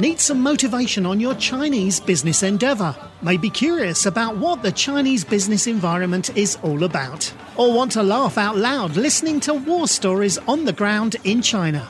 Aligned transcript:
Need 0.00 0.18
some 0.18 0.40
motivation 0.40 1.04
on 1.04 1.20
your 1.20 1.34
Chinese 1.34 2.00
business 2.00 2.42
endeavor? 2.42 2.96
May 3.20 3.36
be 3.36 3.50
curious 3.50 4.06
about 4.06 4.38
what 4.38 4.62
the 4.62 4.72
Chinese 4.72 5.24
business 5.24 5.66
environment 5.66 6.34
is 6.38 6.56
all 6.62 6.84
about? 6.84 7.30
Or 7.58 7.74
want 7.74 7.92
to 7.92 8.02
laugh 8.02 8.38
out 8.38 8.56
loud 8.56 8.96
listening 8.96 9.40
to 9.40 9.52
war 9.52 9.86
stories 9.86 10.38
on 10.48 10.64
the 10.64 10.72
ground 10.72 11.16
in 11.24 11.42
China? 11.42 11.86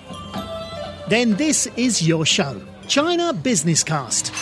Then 1.09 1.37
this 1.37 1.69
is 1.77 2.05
your 2.05 2.27
show, 2.27 2.61
China 2.89 3.33
Business 3.33 3.85
Cast. 3.85 4.33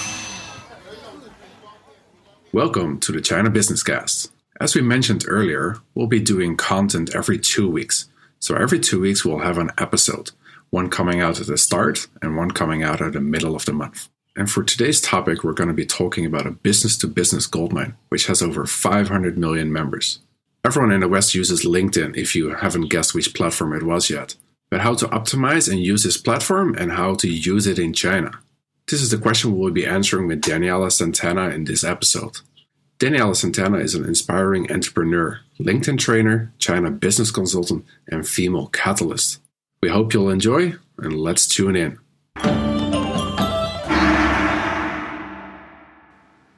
Welcome 2.54 2.98
to 3.00 3.12
the 3.12 3.20
China 3.20 3.50
Business 3.50 3.82
Cast. 3.82 4.32
As 4.62 4.74
we 4.74 4.80
mentioned 4.80 5.26
earlier, 5.28 5.76
we'll 5.94 6.06
be 6.06 6.20
doing 6.20 6.56
content 6.56 7.14
every 7.14 7.38
two 7.38 7.70
weeks. 7.70 8.08
So 8.38 8.54
every 8.54 8.80
two 8.80 9.02
weeks, 9.02 9.26
we'll 9.26 9.40
have 9.40 9.58
an 9.58 9.72
episode 9.76 10.30
one 10.70 10.90
coming 10.90 11.20
out 11.20 11.40
at 11.40 11.46
the 11.46 11.58
start 11.58 12.06
and 12.22 12.36
one 12.36 12.50
coming 12.50 12.82
out 12.82 13.00
at 13.00 13.12
the 13.12 13.20
middle 13.20 13.56
of 13.56 13.64
the 13.64 13.72
month. 13.72 14.08
And 14.36 14.50
for 14.50 14.62
today's 14.62 15.00
topic, 15.00 15.42
we're 15.42 15.52
going 15.52 15.68
to 15.68 15.74
be 15.74 15.86
talking 15.86 16.24
about 16.24 16.46
a 16.46 16.52
business 16.52 16.96
to 16.98 17.08
business 17.08 17.46
gold 17.46 17.72
mine, 17.72 17.96
which 18.08 18.26
has 18.26 18.40
over 18.40 18.66
500 18.66 19.36
million 19.36 19.72
members. 19.72 20.20
Everyone 20.64 20.92
in 20.92 21.00
the 21.00 21.08
West 21.08 21.34
uses 21.34 21.64
LinkedIn 21.64 22.16
if 22.16 22.36
you 22.36 22.54
haven't 22.54 22.88
guessed 22.88 23.14
which 23.14 23.34
platform 23.34 23.72
it 23.72 23.82
was 23.82 24.10
yet. 24.10 24.36
But 24.70 24.80
how 24.80 24.94
to 24.94 25.08
optimize 25.08 25.70
and 25.70 25.80
use 25.80 26.04
this 26.04 26.18
platform 26.18 26.74
and 26.76 26.92
how 26.92 27.14
to 27.16 27.28
use 27.28 27.66
it 27.66 27.78
in 27.78 27.92
China? 27.92 28.38
This 28.86 29.02
is 29.02 29.10
the 29.10 29.18
question 29.18 29.52
we 29.52 29.58
will 29.58 29.70
be 29.70 29.86
answering 29.86 30.28
with 30.28 30.42
Daniela 30.42 30.92
Santana 30.92 31.48
in 31.50 31.64
this 31.64 31.84
episode. 31.84 32.40
Daniela 32.98 33.34
Santana 33.34 33.78
is 33.78 33.94
an 33.94 34.04
inspiring 34.04 34.70
entrepreneur, 34.70 35.40
LinkedIn 35.60 35.98
trainer, 35.98 36.52
China 36.58 36.90
business 36.90 37.30
consultant, 37.30 37.84
and 38.08 38.26
female 38.26 38.68
catalyst. 38.68 39.40
We 39.80 39.90
hope 39.90 40.12
you'll 40.12 40.30
enjoy, 40.30 40.74
and 40.98 41.20
let's 41.20 41.46
tune 41.46 41.76
in. 41.76 42.00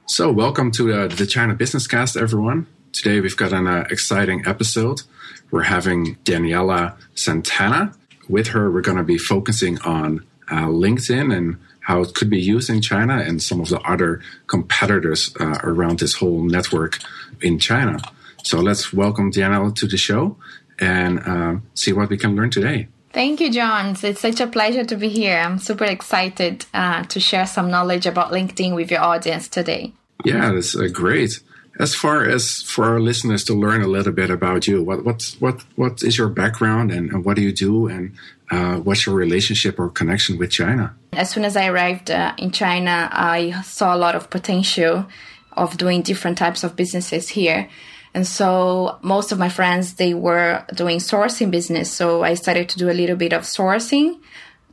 So, 0.07 0.33
welcome 0.33 0.71
to 0.73 0.93
uh, 0.95 1.09
the 1.09 1.27
China 1.29 1.55
Business 1.55 1.87
Cast, 1.87 2.17
everyone. 2.17 2.67
Today 2.93 3.21
we've 3.21 3.37
got 3.37 3.53
an 3.53 3.67
uh, 3.67 3.85
exciting 3.91 4.43
episode. 4.47 5.03
We're 5.51 5.65
having 5.65 6.17
Daniela 6.25 6.97
Santana. 7.15 7.93
With 8.31 8.47
her, 8.49 8.71
we're 8.71 8.81
going 8.81 8.97
to 8.97 9.05
be 9.05 9.19
focusing 9.19 9.79
on 9.83 10.25
uh, 10.51 10.69
LinkedIn 10.69 11.37
and 11.37 11.59
how 11.81 12.01
it 12.01 12.15
could 12.15 12.31
be 12.31 12.41
used 12.41 12.71
in 12.71 12.81
China 12.81 13.19
and 13.19 13.43
some 13.43 13.61
of 13.61 13.69
the 13.69 13.81
other 13.81 14.23
competitors 14.47 15.37
uh, 15.39 15.59
around 15.63 15.99
this 15.99 16.15
whole 16.15 16.43
network 16.43 16.99
in 17.43 17.59
China. 17.59 17.99
So, 18.45 18.61
let's 18.61 18.95
welcome 18.95 19.31
Daniela 19.31 19.75
to 19.75 19.87
the 19.87 19.99
show 19.99 20.39
and 20.79 21.21
uh, 21.21 21.57
see 21.75 21.93
what 21.93 22.09
we 22.09 22.17
can 22.17 22.35
learn 22.35 22.49
today. 22.49 22.89
Thank 23.13 23.41
you, 23.41 23.51
John. 23.51 23.97
It's 24.03 24.21
such 24.21 24.41
a 24.41 24.47
pleasure 24.47 24.85
to 24.85 24.97
be 24.97 25.09
here. 25.09 25.39
I'm 25.39 25.59
super 25.59 25.85
excited 25.85 26.67
uh, 26.73 27.03
to 27.05 27.19
share 27.19 27.47
some 27.47 27.71
knowledge 27.71 28.07
about 28.07 28.31
LinkedIn 28.31 28.75
with 28.75 28.91
your 28.91 29.01
audience 29.01 29.49
today. 29.49 29.93
Yeah, 30.25 30.53
that's 30.53 30.77
uh, 30.77 30.89
great. 30.93 31.41
As 31.79 31.95
far 31.95 32.29
as 32.29 32.63
for 32.63 32.85
our 32.85 33.01
listeners 33.01 33.43
to 33.45 33.55
learn 33.55 33.83
a 33.83 33.89
little 33.89 34.13
bit 34.13 34.31
about 34.31 34.67
you, 34.67 34.83
what 34.83 35.05
what 35.05 35.35
what 35.39 35.65
what 35.77 36.03
is 36.03 36.19
your 36.19 36.29
background 36.29 36.93
and, 36.93 37.11
and 37.11 37.25
what 37.25 37.37
do 37.37 37.43
you 37.43 37.53
do 37.53 37.89
and 37.89 38.13
uh, 38.51 38.77
what's 38.77 39.07
your 39.07 39.15
relationship 39.15 39.79
or 39.79 39.89
connection 39.89 40.37
with 40.37 40.51
China? 40.51 40.95
As 41.13 41.31
soon 41.31 41.45
as 41.45 41.57
I 41.57 41.69
arrived 41.69 42.11
uh, 42.11 42.35
in 42.37 42.51
China, 42.51 43.09
I 43.11 43.63
saw 43.63 43.95
a 43.95 43.99
lot 43.99 44.15
of 44.15 44.29
potential 44.29 45.07
of 45.53 45.77
doing 45.77 46.03
different 46.03 46.39
types 46.39 46.65
of 46.65 46.77
businesses 46.77 47.31
here. 47.31 47.69
And 48.13 48.27
so 48.27 48.99
most 49.03 49.33
of 49.33 49.39
my 49.39 49.49
friends, 49.49 49.95
they 49.95 50.15
were 50.15 50.65
doing 50.75 50.99
sourcing 50.99 51.51
business. 51.51 51.93
So 51.93 52.25
I 52.25 52.35
started 52.35 52.69
to 52.71 52.79
do 52.79 52.91
a 52.91 52.93
little 52.93 53.17
bit 53.17 53.33
of 53.33 53.43
sourcing 53.43 54.19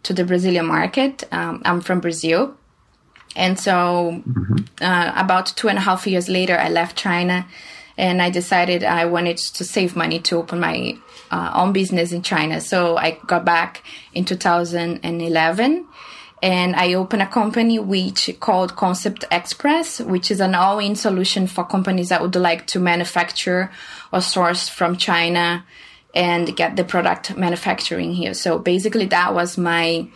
to 0.03 0.13
the 0.13 0.23
Brazilian 0.23 0.65
market. 0.65 1.23
Um, 1.31 1.61
I'm 1.65 1.81
from 1.81 1.99
Brazil. 1.99 2.55
And 3.35 3.59
so 3.59 4.23
mm-hmm. 4.27 4.55
uh, 4.81 5.13
about 5.15 5.47
two 5.55 5.69
and 5.69 5.77
a 5.77 5.81
half 5.81 6.07
years 6.07 6.27
later, 6.27 6.57
I 6.57 6.69
left 6.69 6.97
China 6.97 7.45
and 7.97 8.21
I 8.21 8.29
decided 8.29 8.83
I 8.83 9.05
wanted 9.05 9.37
to 9.37 9.63
save 9.63 9.95
money 9.95 10.19
to 10.21 10.37
open 10.37 10.59
my 10.59 10.97
uh, 11.31 11.51
own 11.53 11.73
business 11.73 12.11
in 12.11 12.21
China. 12.21 12.61
So 12.61 12.97
I 12.97 13.19
got 13.27 13.43
back 13.45 13.83
in 14.13 14.25
2011 14.25 15.86
and 16.41 16.75
I 16.75 16.93
opened 16.93 17.23
a 17.23 17.27
company 17.27 17.79
which 17.79 18.29
called 18.39 18.75
Concept 18.75 19.25
Express, 19.31 19.99
which 19.99 20.29
is 20.29 20.39
an 20.39 20.53
all-in 20.53 20.95
solution 20.95 21.47
for 21.47 21.63
companies 21.63 22.09
that 22.09 22.21
would 22.21 22.35
like 22.35 22.67
to 22.67 22.79
manufacture 22.79 23.71
or 24.13 24.21
source 24.21 24.69
from 24.69 24.97
China 24.97 25.65
and 26.13 26.55
get 26.55 26.75
the 26.75 26.83
product 26.83 27.35
manufacturing 27.35 28.13
here. 28.13 28.33
So 28.33 28.59
basically, 28.59 29.05
that 29.07 29.33
was 29.33 29.57
my 29.57 30.07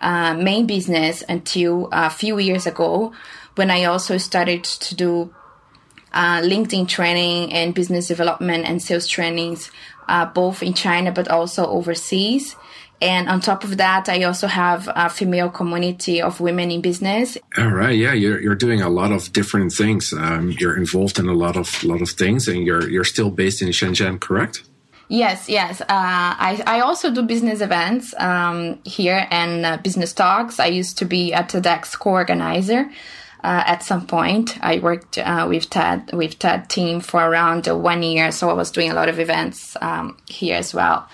uh, 0.00 0.34
main 0.34 0.66
business 0.66 1.24
until 1.28 1.88
a 1.90 2.10
few 2.10 2.38
years 2.38 2.66
ago, 2.66 3.12
when 3.56 3.70
I 3.70 3.84
also 3.84 4.18
started 4.18 4.64
to 4.64 4.94
do 4.94 5.34
uh, 6.12 6.40
LinkedIn 6.40 6.86
training 6.88 7.52
and 7.52 7.74
business 7.74 8.06
development 8.06 8.64
and 8.64 8.80
sales 8.80 9.08
trainings, 9.08 9.70
uh, 10.08 10.26
both 10.26 10.62
in 10.62 10.74
China 10.74 11.10
but 11.10 11.28
also 11.28 11.66
overseas. 11.66 12.54
And 13.00 13.28
on 13.28 13.40
top 13.40 13.64
of 13.64 13.76
that, 13.76 14.08
I 14.08 14.22
also 14.22 14.46
have 14.46 14.88
a 14.94 15.10
female 15.10 15.50
community 15.50 16.22
of 16.22 16.40
women 16.40 16.70
in 16.70 16.80
business. 16.80 17.36
All 17.58 17.68
right, 17.68 17.96
yeah, 17.96 18.12
you're 18.12 18.40
you're 18.40 18.54
doing 18.54 18.80
a 18.80 18.88
lot 18.88 19.12
of 19.12 19.32
different 19.32 19.72
things. 19.72 20.12
Um, 20.12 20.52
you're 20.58 20.76
involved 20.76 21.18
in 21.18 21.28
a 21.28 21.34
lot 21.34 21.56
of 21.56 21.82
lot 21.84 22.00
of 22.00 22.10
things, 22.10 22.48
and 22.48 22.64
you're 22.64 22.88
you're 22.88 23.04
still 23.04 23.30
based 23.30 23.62
in 23.62 23.68
Shenzhen, 23.68 24.20
correct? 24.20 24.62
Yes, 25.08 25.48
yes. 25.48 25.80
Uh, 25.82 25.86
I 25.90 26.62
I 26.66 26.80
also 26.80 27.12
do 27.12 27.22
business 27.22 27.60
events 27.60 28.14
um, 28.18 28.78
here 28.84 29.26
and 29.30 29.66
uh, 29.66 29.76
business 29.78 30.12
talks. 30.12 30.58
I 30.58 30.66
used 30.66 30.96
to 30.98 31.04
be 31.04 31.32
a 31.32 31.42
TEDx 31.42 31.98
co-organizer. 31.98 32.90
Uh, 33.42 33.62
at 33.66 33.82
some 33.82 34.06
point, 34.06 34.56
I 34.62 34.78
worked 34.78 35.18
uh, 35.18 35.46
with 35.46 35.68
TED 35.68 36.12
with 36.14 36.38
TED 36.38 36.70
team 36.70 37.00
for 37.00 37.20
around 37.20 37.66
one 37.66 38.02
year, 38.02 38.32
so 38.32 38.48
I 38.48 38.54
was 38.54 38.70
doing 38.70 38.90
a 38.90 38.94
lot 38.94 39.10
of 39.10 39.18
events 39.18 39.76
um, 39.82 40.16
here 40.26 40.56
as 40.56 40.72
well. 40.72 41.06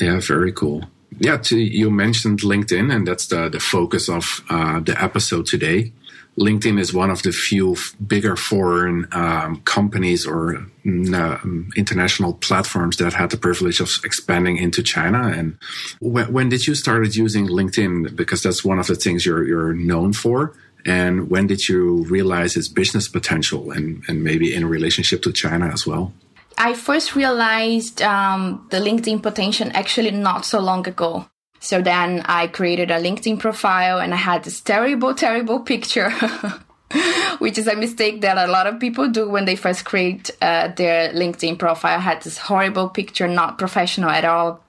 Yeah, 0.00 0.20
very 0.20 0.52
cool 0.52 0.84
yeah, 1.18 1.36
to, 1.38 1.58
you 1.58 1.90
mentioned 1.90 2.40
LinkedIn, 2.40 2.94
and 2.94 3.06
that's 3.06 3.26
the, 3.26 3.48
the 3.48 3.60
focus 3.60 4.08
of 4.08 4.44
uh, 4.50 4.80
the 4.80 5.00
episode 5.02 5.46
today. 5.46 5.92
LinkedIn 6.38 6.78
is 6.78 6.94
one 6.94 7.10
of 7.10 7.22
the 7.24 7.32
few 7.32 7.76
bigger 8.06 8.36
foreign 8.36 9.08
um, 9.10 9.60
companies 9.62 10.24
or 10.24 10.64
uh, 10.86 11.38
international 11.76 12.34
platforms 12.34 12.96
that 12.98 13.12
had 13.12 13.30
the 13.30 13.36
privilege 13.36 13.80
of 13.80 13.90
expanding 14.04 14.56
into 14.56 14.82
China. 14.82 15.28
And 15.28 15.58
when, 16.00 16.32
when, 16.32 16.48
did 16.48 16.66
you 16.66 16.76
started 16.76 17.16
using 17.16 17.48
LinkedIn? 17.48 18.14
Because 18.14 18.44
that's 18.44 18.64
one 18.64 18.78
of 18.78 18.86
the 18.86 18.94
things 18.94 19.26
you're 19.26 19.46
you're 19.46 19.74
known 19.74 20.12
for. 20.12 20.54
And 20.86 21.28
when 21.28 21.48
did 21.48 21.68
you 21.68 22.04
realize 22.04 22.56
its 22.56 22.68
business 22.68 23.08
potential 23.08 23.72
and, 23.72 24.04
and 24.06 24.22
maybe 24.22 24.54
in 24.54 24.64
relationship 24.66 25.22
to 25.22 25.32
China 25.32 25.66
as 25.66 25.86
well? 25.86 26.12
I 26.58 26.74
first 26.74 27.14
realized 27.14 28.02
um, 28.02 28.66
the 28.70 28.78
LinkedIn 28.78 29.22
potential 29.22 29.70
actually 29.74 30.10
not 30.10 30.44
so 30.44 30.60
long 30.60 30.86
ago. 30.88 31.26
So 31.60 31.80
then 31.80 32.22
I 32.26 32.48
created 32.48 32.90
a 32.90 33.00
LinkedIn 33.00 33.38
profile 33.38 34.00
and 34.00 34.12
I 34.12 34.16
had 34.16 34.44
this 34.44 34.60
terrible, 34.60 35.14
terrible 35.14 35.60
picture, 35.60 36.10
which 37.38 37.58
is 37.58 37.68
a 37.68 37.76
mistake 37.76 38.20
that 38.22 38.38
a 38.38 38.50
lot 38.50 38.66
of 38.66 38.80
people 38.80 39.08
do 39.08 39.28
when 39.28 39.44
they 39.44 39.56
first 39.56 39.84
create 39.84 40.30
uh, 40.42 40.68
their 40.68 41.12
LinkedIn 41.12 41.58
profile. 41.58 41.98
I 41.98 42.02
had 42.02 42.22
this 42.22 42.38
horrible 42.38 42.88
picture, 42.88 43.28
not 43.28 43.58
professional 43.58 44.10
at 44.10 44.24
all. 44.24 44.60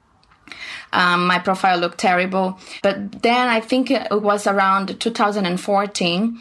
Um, 0.94 1.28
my 1.28 1.40
profile 1.40 1.78
looked 1.78 2.00
terrible. 2.00 2.60
But 2.82 3.22
then 3.24 3.48
I 3.48 3.62
think 3.62 3.92
it 3.92 4.12
was 4.12 4.48
around 4.48 5.00
2014 5.00 6.40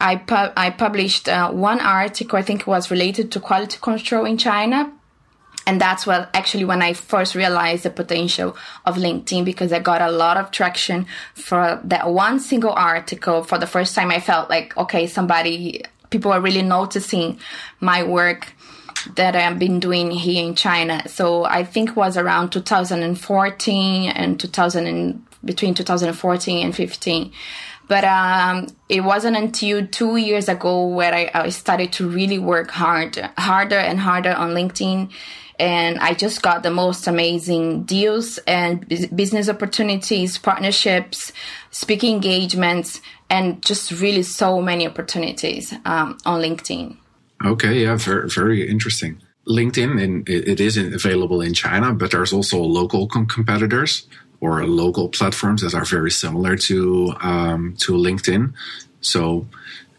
I, 0.00 0.16
pu- 0.16 0.52
I 0.56 0.70
published 0.70 1.28
uh, 1.28 1.50
one 1.50 1.80
article, 1.80 2.38
I 2.38 2.42
think 2.42 2.62
it 2.62 2.66
was 2.66 2.90
related 2.90 3.30
to 3.32 3.40
quality 3.40 3.78
control 3.80 4.24
in 4.24 4.38
China. 4.38 4.92
And 5.66 5.80
that's 5.80 6.06
what 6.06 6.30
actually 6.34 6.64
when 6.64 6.82
I 6.82 6.94
first 6.94 7.34
realized 7.34 7.84
the 7.84 7.90
potential 7.90 8.56
of 8.86 8.96
LinkedIn 8.96 9.44
because 9.44 9.72
I 9.72 9.78
got 9.78 10.00
a 10.00 10.10
lot 10.10 10.36
of 10.36 10.50
traction 10.50 11.06
for 11.34 11.80
that 11.84 12.10
one 12.10 12.40
single 12.40 12.72
article. 12.72 13.44
For 13.44 13.58
the 13.58 13.66
first 13.66 13.94
time, 13.94 14.10
I 14.10 14.20
felt 14.20 14.48
like, 14.48 14.76
okay, 14.76 15.06
somebody, 15.06 15.84
people 16.08 16.32
are 16.32 16.40
really 16.40 16.62
noticing 16.62 17.38
my 17.78 18.02
work 18.02 18.54
that 19.16 19.36
I've 19.36 19.58
been 19.58 19.80
doing 19.80 20.10
here 20.10 20.44
in 20.44 20.54
China. 20.54 21.06
So 21.08 21.44
I 21.44 21.64
think 21.64 21.94
was 21.94 22.16
around 22.16 22.50
2014 22.50 24.10
and 24.10 24.40
2000 24.40 24.86
and 24.86 25.26
between 25.44 25.74
2014 25.74 26.64
and 26.64 26.74
15 26.74 27.32
but 27.90 28.04
um, 28.04 28.68
it 28.88 29.00
wasn't 29.00 29.36
until 29.36 29.84
two 29.84 30.16
years 30.16 30.48
ago 30.48 30.86
where 30.86 31.12
I, 31.12 31.28
I 31.34 31.48
started 31.48 31.92
to 31.94 32.08
really 32.08 32.38
work 32.38 32.70
hard, 32.70 33.16
harder 33.36 33.78
and 33.78 33.98
harder 33.98 34.32
on 34.32 34.50
LinkedIn 34.50 35.10
and 35.58 35.98
I 35.98 36.14
just 36.14 36.40
got 36.40 36.62
the 36.62 36.70
most 36.70 37.08
amazing 37.08 37.82
deals 37.82 38.38
and 38.46 38.88
business 39.14 39.48
opportunities, 39.48 40.38
partnerships, 40.38 41.32
speaking 41.72 42.14
engagements, 42.14 43.00
and 43.28 43.60
just 43.60 43.90
really 43.90 44.22
so 44.22 44.62
many 44.62 44.86
opportunities 44.86 45.74
um, 45.84 46.16
on 46.24 46.40
LinkedIn. 46.40 46.96
Okay, 47.44 47.82
yeah, 47.82 47.96
very, 47.96 48.28
very 48.28 48.70
interesting. 48.70 49.20
LinkedIn, 49.48 50.00
in, 50.00 50.24
it 50.28 50.60
is 50.60 50.76
available 50.76 51.40
in 51.40 51.54
China, 51.54 51.92
but 51.92 52.12
there's 52.12 52.32
also 52.32 52.62
local 52.62 53.08
com- 53.08 53.26
competitors 53.26 54.06
or 54.40 54.64
local 54.66 55.08
platforms 55.08 55.62
that 55.62 55.74
are 55.74 55.84
very 55.84 56.10
similar 56.10 56.56
to 56.56 57.14
um, 57.20 57.76
to 57.78 57.92
LinkedIn. 57.92 58.52
So, 59.00 59.46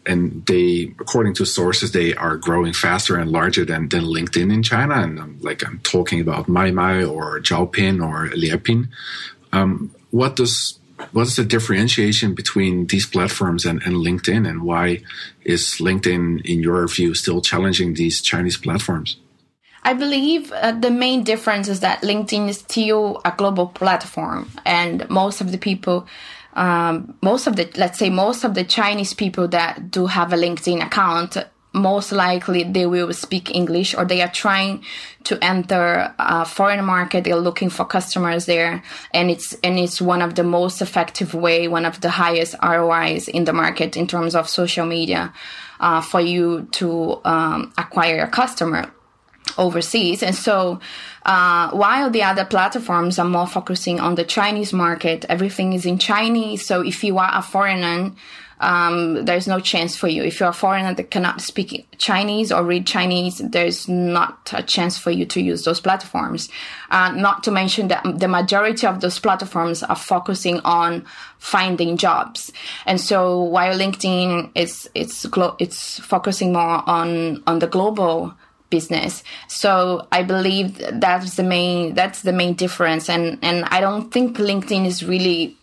and 0.04 0.44
they, 0.46 0.94
according 0.98 1.34
to 1.34 1.44
sources, 1.44 1.92
they 1.92 2.14
are 2.14 2.36
growing 2.36 2.72
faster 2.72 3.16
and 3.16 3.30
larger 3.30 3.64
than, 3.64 3.88
than 3.88 4.04
LinkedIn 4.04 4.52
in 4.52 4.62
China. 4.62 4.94
And 4.94 5.18
um, 5.18 5.38
like 5.40 5.66
I'm 5.66 5.78
talking 5.80 6.20
about 6.20 6.46
MaiMai 6.46 7.08
or 7.08 7.40
Zhaopin 7.40 8.04
or 8.04 8.28
Liepin. 8.30 8.88
Um, 9.52 9.94
what 10.10 10.36
does 10.36 10.78
what 11.12 11.22
is 11.22 11.36
the 11.36 11.44
differentiation 11.44 12.34
between 12.34 12.86
these 12.86 13.06
platforms 13.06 13.64
and, 13.64 13.82
and 13.82 13.96
LinkedIn, 13.96 14.48
and 14.48 14.62
why 14.62 15.00
is 15.44 15.78
LinkedIn, 15.80 16.44
in 16.44 16.60
your 16.60 16.86
view, 16.86 17.14
still 17.14 17.40
challenging 17.40 17.94
these 17.94 18.20
Chinese 18.22 18.56
platforms? 18.56 19.16
I 19.84 19.94
believe 19.94 20.52
uh, 20.52 20.72
the 20.72 20.90
main 20.90 21.24
difference 21.24 21.68
is 21.68 21.80
that 21.80 22.02
LinkedIn 22.02 22.48
is 22.48 22.58
still 22.58 23.20
a 23.24 23.32
global 23.36 23.66
platform, 23.66 24.50
and 24.64 25.08
most 25.10 25.40
of 25.40 25.50
the 25.50 25.58
people, 25.58 26.06
um, 26.54 27.14
most 27.20 27.46
of 27.46 27.56
the, 27.56 27.68
let's 27.76 27.98
say, 27.98 28.08
most 28.08 28.44
of 28.44 28.54
the 28.54 28.64
Chinese 28.64 29.12
people 29.12 29.48
that 29.48 29.90
do 29.90 30.06
have 30.06 30.32
a 30.32 30.36
LinkedIn 30.36 30.84
account 30.84 31.36
most 31.72 32.12
likely 32.12 32.64
they 32.64 32.86
will 32.86 33.12
speak 33.12 33.54
English 33.54 33.94
or 33.94 34.04
they 34.04 34.20
are 34.20 34.30
trying 34.30 34.84
to 35.24 35.42
enter 35.42 36.14
a 36.18 36.44
foreign 36.44 36.84
market. 36.84 37.24
They're 37.24 37.36
looking 37.36 37.70
for 37.70 37.84
customers 37.84 38.46
there. 38.46 38.82
And 39.12 39.30
it's, 39.30 39.54
and 39.64 39.78
it's 39.78 40.00
one 40.00 40.22
of 40.22 40.34
the 40.34 40.44
most 40.44 40.82
effective 40.82 41.34
way, 41.34 41.68
one 41.68 41.86
of 41.86 42.00
the 42.00 42.10
highest 42.10 42.56
ROIs 42.62 43.28
in 43.28 43.44
the 43.44 43.52
market 43.52 43.96
in 43.96 44.06
terms 44.06 44.34
of 44.34 44.48
social 44.48 44.86
media, 44.86 45.32
uh, 45.80 46.00
for 46.00 46.20
you 46.20 46.68
to, 46.72 47.20
um, 47.24 47.72
acquire 47.78 48.22
a 48.24 48.28
customer 48.28 48.92
overseas. 49.58 50.22
And 50.22 50.34
so, 50.34 50.80
uh, 51.24 51.70
while 51.70 52.10
the 52.10 52.22
other 52.22 52.44
platforms 52.44 53.18
are 53.18 53.24
more 53.24 53.46
focusing 53.46 54.00
on 54.00 54.14
the 54.16 54.24
Chinese 54.24 54.72
market, 54.72 55.24
everything 55.28 55.72
is 55.72 55.86
in 55.86 55.98
Chinese. 55.98 56.66
So 56.66 56.80
if 56.80 57.04
you 57.04 57.18
are 57.18 57.30
a 57.32 57.42
foreigner, 57.42 58.12
um, 58.62 59.24
there's 59.24 59.48
no 59.48 59.58
chance 59.58 59.96
for 59.96 60.06
you. 60.06 60.22
If 60.22 60.38
you're 60.38 60.50
a 60.50 60.54
foreigner 60.54 60.94
that 60.94 61.10
cannot 61.10 61.40
speak 61.40 61.88
Chinese 61.98 62.52
or 62.52 62.62
read 62.62 62.86
Chinese, 62.86 63.38
there's 63.38 63.88
not 63.88 64.52
a 64.52 64.62
chance 64.62 64.96
for 64.96 65.10
you 65.10 65.26
to 65.26 65.42
use 65.42 65.64
those 65.64 65.80
platforms. 65.80 66.48
Uh, 66.88 67.10
not 67.10 67.42
to 67.42 67.50
mention 67.50 67.88
that 67.88 68.04
the 68.20 68.28
majority 68.28 68.86
of 68.86 69.00
those 69.00 69.18
platforms 69.18 69.82
are 69.82 69.96
focusing 69.96 70.60
on 70.60 71.04
finding 71.38 71.96
jobs. 71.96 72.52
And 72.86 73.00
so 73.00 73.42
while 73.42 73.76
LinkedIn 73.76 74.52
is, 74.54 74.88
it's, 74.94 75.26
glo- 75.26 75.56
it's 75.58 75.98
focusing 75.98 76.52
more 76.52 76.88
on, 76.88 77.42
on 77.48 77.58
the 77.58 77.66
global 77.66 78.32
business. 78.76 79.22
So 79.46 80.08
I 80.10 80.24
believe 80.24 80.66
that's 81.06 81.36
the 81.36 81.44
main, 81.44 81.94
that's 81.94 82.22
the 82.22 82.32
main 82.32 82.54
difference. 82.54 83.04
And, 83.08 83.38
and 83.42 83.64
I 83.66 83.78
don't 83.80 84.10
think 84.10 84.38
LinkedIn 84.38 84.86
is 84.86 85.04
really 85.04 85.56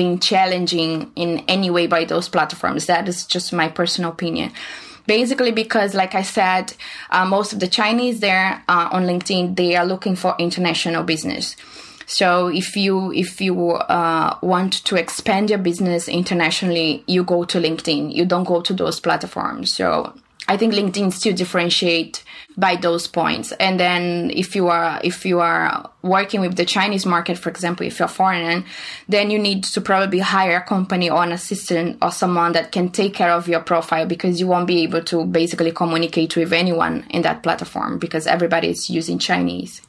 being 0.00 0.18
challenging 0.18 1.12
in 1.14 1.44
any 1.46 1.70
way 1.70 1.86
by 1.86 2.04
those 2.04 2.28
platforms. 2.28 2.86
That 2.86 3.08
is 3.08 3.26
just 3.26 3.52
my 3.52 3.68
personal 3.68 4.10
opinion. 4.10 4.50
Basically, 5.06 5.52
because 5.52 5.94
like 5.94 6.14
I 6.14 6.22
said, 6.22 6.72
uh, 7.10 7.26
most 7.26 7.52
of 7.52 7.60
the 7.60 7.68
Chinese 7.68 8.20
there 8.20 8.64
uh, 8.68 8.88
on 8.90 9.04
LinkedIn 9.04 9.56
they 9.56 9.76
are 9.76 9.84
looking 9.84 10.16
for 10.16 10.34
international 10.38 11.04
business. 11.04 11.56
So 12.06 12.48
if 12.48 12.76
you 12.76 13.12
if 13.12 13.40
you 13.40 13.72
uh, 13.72 14.38
want 14.42 14.84
to 14.84 14.96
expand 14.96 15.50
your 15.50 15.58
business 15.58 16.08
internationally, 16.08 17.02
you 17.06 17.24
go 17.24 17.44
to 17.44 17.58
LinkedIn. 17.58 18.14
You 18.14 18.24
don't 18.24 18.44
go 18.44 18.60
to 18.62 18.72
those 18.72 19.00
platforms. 19.00 19.74
So 19.74 20.14
I 20.48 20.56
think 20.56 20.74
LinkedIn 20.74 21.12
still 21.12 21.34
differentiate 21.34 22.24
by 22.56 22.76
those 22.76 23.06
points. 23.06 23.52
And 23.52 23.78
then 23.80 24.30
if 24.30 24.54
you 24.54 24.68
are 24.68 25.00
if 25.02 25.26
you 25.26 25.40
are 25.40 25.90
working 26.02 26.40
with 26.40 26.56
the 26.56 26.64
Chinese 26.64 27.04
market, 27.04 27.38
for 27.38 27.48
example, 27.48 27.86
if 27.86 27.98
you're 27.98 28.08
foreign, 28.08 28.64
then 29.08 29.30
you 29.30 29.38
need 29.38 29.64
to 29.64 29.80
probably 29.80 30.20
hire 30.20 30.58
a 30.58 30.62
company 30.62 31.10
or 31.10 31.22
an 31.22 31.32
assistant 31.32 31.98
or 32.00 32.12
someone 32.12 32.52
that 32.52 32.72
can 32.72 32.90
take 32.90 33.14
care 33.14 33.30
of 33.30 33.48
your 33.48 33.60
profile 33.60 34.06
because 34.06 34.40
you 34.40 34.46
won't 34.46 34.66
be 34.66 34.82
able 34.82 35.02
to 35.02 35.24
basically 35.24 35.72
communicate 35.72 36.36
with 36.36 36.52
anyone 36.52 37.06
in 37.10 37.22
that 37.22 37.42
platform 37.42 37.98
because 37.98 38.26
everybody 38.26 38.68
is 38.68 38.88
using 38.88 39.18
Chinese. 39.18 39.82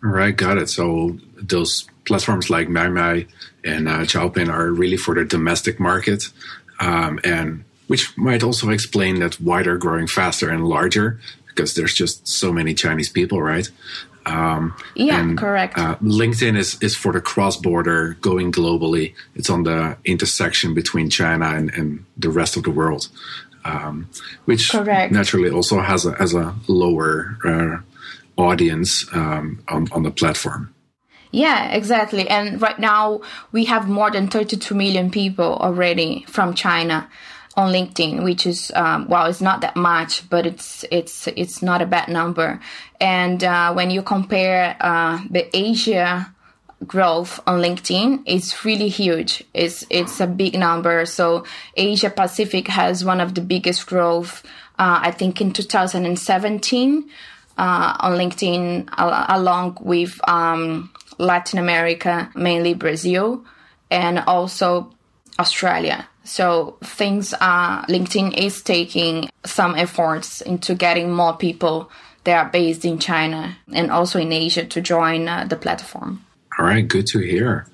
Right, 0.00 0.36
got 0.36 0.58
it. 0.58 0.68
So 0.68 1.18
those 1.36 1.88
platforms 2.04 2.50
like 2.50 2.68
MaiMai 2.68 3.26
and 3.64 3.88
uh, 3.88 4.00
Zhaopin 4.00 4.48
are 4.48 4.70
really 4.70 4.96
for 4.96 5.14
the 5.14 5.24
domestic 5.24 5.80
market. 5.80 6.28
Um, 6.78 7.18
and 7.24 7.64
which 7.88 8.16
might 8.16 8.44
also 8.44 8.70
explain 8.70 9.18
that 9.18 9.40
why 9.40 9.62
they're 9.62 9.78
growing 9.78 10.06
faster 10.06 10.50
and 10.50 10.64
larger 10.64 11.18
because 11.58 11.74
there's 11.74 11.92
just 11.92 12.28
so 12.28 12.52
many 12.52 12.72
Chinese 12.72 13.08
people, 13.08 13.42
right? 13.42 13.68
Um, 14.26 14.76
yeah, 14.94 15.20
and, 15.20 15.36
correct. 15.36 15.76
Uh, 15.76 15.96
LinkedIn 15.96 16.56
is, 16.56 16.80
is 16.80 16.96
for 16.96 17.12
the 17.12 17.20
cross 17.20 17.56
border 17.56 18.16
going 18.20 18.52
globally. 18.52 19.14
It's 19.34 19.50
on 19.50 19.64
the 19.64 19.96
intersection 20.04 20.72
between 20.72 21.10
China 21.10 21.46
and, 21.46 21.70
and 21.70 22.04
the 22.16 22.30
rest 22.30 22.56
of 22.56 22.62
the 22.62 22.70
world, 22.70 23.08
um, 23.64 24.08
which 24.44 24.70
correct. 24.70 25.12
naturally 25.12 25.50
also 25.50 25.80
has 25.80 26.06
a, 26.06 26.12
has 26.12 26.32
a 26.32 26.54
lower 26.68 27.36
uh, 27.44 27.78
audience 28.40 29.04
um, 29.12 29.60
on, 29.66 29.88
on 29.90 30.04
the 30.04 30.12
platform. 30.12 30.72
Yeah, 31.32 31.72
exactly. 31.72 32.28
And 32.28 32.62
right 32.62 32.78
now 32.78 33.22
we 33.50 33.64
have 33.64 33.88
more 33.88 34.12
than 34.12 34.28
32 34.28 34.76
million 34.76 35.10
people 35.10 35.56
already 35.56 36.24
from 36.28 36.54
China 36.54 37.10
on 37.58 37.72
LinkedIn, 37.72 38.22
which 38.22 38.46
is 38.46 38.70
um, 38.76 39.08
well, 39.08 39.26
it's 39.26 39.40
not 39.40 39.62
that 39.62 39.74
much, 39.74 40.30
but 40.30 40.46
it's 40.46 40.84
it's 40.92 41.26
it's 41.26 41.60
not 41.60 41.82
a 41.82 41.86
bad 41.86 42.08
number. 42.08 42.60
And 43.00 43.42
uh, 43.42 43.74
when 43.74 43.90
you 43.90 44.00
compare 44.00 44.76
uh, 44.80 45.18
the 45.28 45.44
Asia 45.54 46.32
growth 46.86 47.40
on 47.48 47.60
LinkedIn, 47.60 48.22
it's 48.26 48.64
really 48.64 48.88
huge. 48.88 49.42
It's 49.54 49.84
it's 49.90 50.20
a 50.20 50.28
big 50.28 50.56
number. 50.56 51.04
So 51.04 51.44
Asia 51.76 52.10
Pacific 52.10 52.68
has 52.68 53.04
one 53.04 53.20
of 53.20 53.34
the 53.34 53.40
biggest 53.40 53.88
growth. 53.88 54.44
Uh, 54.78 55.00
I 55.02 55.10
think 55.10 55.40
in 55.40 55.52
2017 55.52 57.10
uh, 57.58 57.96
on 57.98 58.12
LinkedIn, 58.12 58.88
along 58.96 59.78
with 59.80 60.20
um, 60.28 60.92
Latin 61.18 61.58
America, 61.58 62.30
mainly 62.36 62.74
Brazil, 62.74 63.44
and 63.90 64.20
also 64.20 64.92
Australia. 65.40 66.06
So 66.28 66.76
things 66.84 67.32
are 67.40 67.86
LinkedIn 67.86 68.36
is 68.36 68.60
taking 68.62 69.30
some 69.46 69.74
efforts 69.74 70.42
into 70.42 70.74
getting 70.74 71.10
more 71.10 71.34
people 71.34 71.90
that 72.24 72.36
are 72.36 72.50
based 72.50 72.84
in 72.84 72.98
China 72.98 73.56
and 73.72 73.90
also 73.90 74.18
in 74.18 74.30
Asia 74.30 74.66
to 74.66 74.80
join 74.82 75.26
uh, 75.26 75.46
the 75.48 75.56
platform. 75.56 76.24
All 76.58 76.66
right, 76.66 76.86
good 76.86 77.06
to 77.08 77.20
hear. 77.20 77.66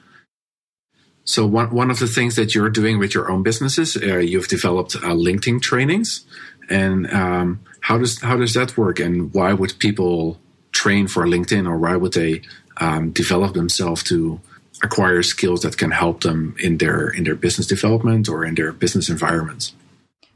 So 1.25 1.47
one 1.47 1.75
one 1.75 1.91
of 1.91 1.99
the 1.99 2.07
things 2.07 2.37
that 2.37 2.55
you're 2.55 2.71
doing 2.71 2.99
with 3.01 3.13
your 3.13 3.29
own 3.29 3.43
businesses, 3.43 3.97
uh, 3.97 4.19
you've 4.19 4.49
developed 4.49 4.95
uh, 4.97 5.15
LinkedIn 5.15 5.61
trainings, 5.61 6.25
and 6.71 7.11
um, 7.13 7.61
how 7.81 7.99
does 7.99 8.21
how 8.21 8.37
does 8.37 8.55
that 8.55 8.77
work? 8.77 9.01
And 9.01 9.35
why 9.35 9.53
would 9.53 9.79
people 9.81 10.39
train 10.71 11.09
for 11.09 11.27
LinkedIn, 11.27 11.67
or 11.67 11.77
why 11.77 11.97
would 11.97 12.13
they 12.13 12.43
um, 12.77 13.11
develop 13.11 13.55
themselves 13.55 14.03
to 14.05 14.41
acquire 14.85 15.23
skills 15.23 15.63
that 15.63 15.77
can 15.77 15.91
help 15.91 16.21
them 16.23 16.55
in 16.59 16.79
their 16.79 17.09
in 17.09 17.25
their 17.25 17.35
business 17.35 17.67
development 17.67 18.29
or 18.29 18.45
in 18.45 18.55
their 18.55 18.73
business 18.73 19.09
environments? 19.09 19.75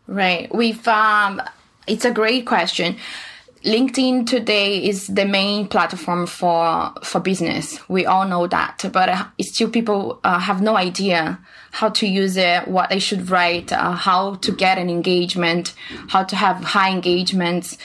Right. 0.07 0.52
We've 0.55 0.87
um, 0.88 1.40
it's 1.87 2.05
a 2.05 2.11
great 2.11 2.47
question. 2.47 2.97
LinkedIn 3.64 4.26
today 4.26 4.85
is 4.85 5.09
the 5.09 5.25
main 5.25 5.67
platform 5.67 6.26
for 6.26 6.93
for 7.02 7.21
business. 7.21 7.78
We 7.88 8.07
all 8.07 8.26
know 8.26 8.47
that, 8.47 8.85
but 8.93 9.09
uh, 9.09 9.25
still 9.40 9.69
people 9.69 10.21
uh, 10.23 10.38
have 10.38 10.62
no 10.62 10.76
idea 10.76 11.38
how 11.73 11.88
to 11.90 12.07
use 12.07 12.37
it, 12.37 12.69
what 12.69 12.88
they 12.90 13.00
should 13.00 13.31
write, 13.31 13.73
uh, 13.73 13.93
how 13.93 14.37
to 14.37 14.52
get 14.52 14.78
an 14.78 14.88
engagement, 14.88 15.75
how 16.09 16.23
to 16.25 16.37
have 16.37 16.62
high 16.64 16.90
engagements 16.90 17.76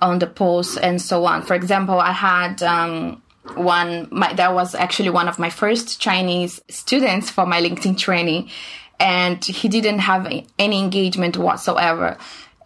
on 0.00 0.20
the 0.20 0.26
posts, 0.26 0.76
and 0.76 1.02
so 1.02 1.24
on. 1.24 1.42
For 1.42 1.54
example, 1.54 1.98
I 1.98 2.12
had 2.12 2.62
um, 2.62 3.20
one 3.54 4.08
my, 4.10 4.32
that 4.34 4.54
was 4.54 4.74
actually 4.74 5.10
one 5.10 5.28
of 5.28 5.38
my 5.38 5.50
first 5.50 6.00
chinese 6.00 6.60
students 6.68 7.30
for 7.30 7.46
my 7.46 7.60
linkedin 7.60 7.96
training 7.96 8.50
and 8.98 9.44
he 9.44 9.68
didn't 9.68 10.00
have 10.00 10.26
any 10.58 10.80
engagement 10.80 11.36
whatsoever. 11.36 12.16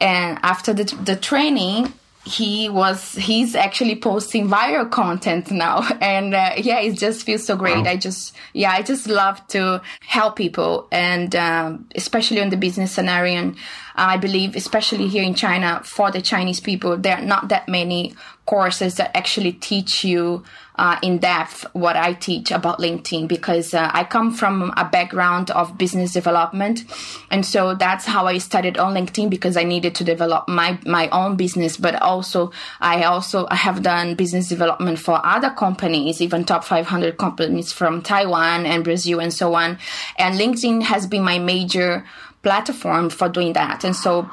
And 0.01 0.39
after 0.43 0.73
the, 0.73 0.85
the 1.05 1.17
training 1.17 1.93
he 2.23 2.69
was 2.69 3.15
he's 3.15 3.55
actually 3.55 3.97
posting 3.97 4.47
viral 4.47 4.91
content 4.91 5.51
now. 5.51 5.89
And 6.03 6.35
uh, 6.35 6.53
yeah 6.59 6.81
it 6.81 6.99
just 6.99 7.25
feels 7.25 7.47
so 7.47 7.57
great. 7.57 7.79
Wow. 7.79 7.91
i 7.91 7.97
just 7.97 8.37
yeah 8.53 8.73
i 8.73 8.83
just 8.83 9.09
love 9.09 9.47
to 9.49 9.81
help 10.01 10.37
people. 10.37 10.87
And 10.93 11.35
um, 11.35 11.89
especially 11.95 12.41
in 12.41 12.51
the 12.51 12.59
business 12.59 12.93
scenario 12.93 13.39
and 13.39 13.57
i 13.97 14.17
believe 14.17 14.55
especially 14.55 15.09
here 15.09 15.23
in 15.23 15.35
china 15.35 15.81
for 15.85 16.11
the 16.11 16.23
chinese 16.23 16.61
people 16.61 16.97
there 16.97 17.19
are 17.19 17.25
not 17.25 17.49
that 17.49 17.69
many 17.69 18.15
courses 18.47 18.95
that 18.95 19.15
actually 19.17 19.53
teach 19.53 20.05
you 20.05 20.43
uh, 20.81 20.99
in 21.03 21.19
depth 21.19 21.67
what 21.75 21.95
I 21.95 22.15
teach 22.15 22.51
about 22.51 22.79
LinkedIn 22.79 23.29
because 23.29 23.75
uh, 23.75 23.91
I 23.93 24.03
come 24.03 24.33
from 24.33 24.73
a 24.79 24.85
background 24.89 25.51
of 25.51 25.77
business 25.77 26.15
development, 26.15 26.85
and 27.31 27.45
so 27.45 27.75
that's 27.75 28.07
how 28.07 28.27
I 28.27 28.39
started 28.39 28.79
on 28.79 28.95
LinkedIn 28.95 29.29
because 29.29 29.59
I 29.59 29.65
needed 29.65 29.95
to 29.97 30.05
develop 30.05 30.49
my 30.49 30.79
my 30.87 31.11
own 31.11 31.37
business, 31.37 31.77
but 31.77 32.01
also 32.01 32.51
I 32.81 33.03
also 33.03 33.47
I 33.51 33.57
have 33.57 33.83
done 33.83 34.15
business 34.15 34.49
development 34.49 34.99
for 34.99 35.21
other 35.23 35.51
companies, 35.51 36.23
even 36.23 36.45
top 36.47 36.65
500 36.65 37.19
companies 37.19 37.73
from 37.73 38.01
Taiwan 38.01 38.65
and 38.65 38.83
Brazil 38.83 39.21
and 39.21 39.35
so 39.35 39.55
on, 39.55 39.79
and 40.19 40.41
LinkedIn 40.41 40.85
has 40.85 41.07
been 41.07 41.23
my 41.23 41.39
major 41.39 42.07
platform 42.43 43.11
for 43.11 43.29
doing 43.29 43.53
that, 43.53 43.85
and 43.85 43.95
so 43.95 44.31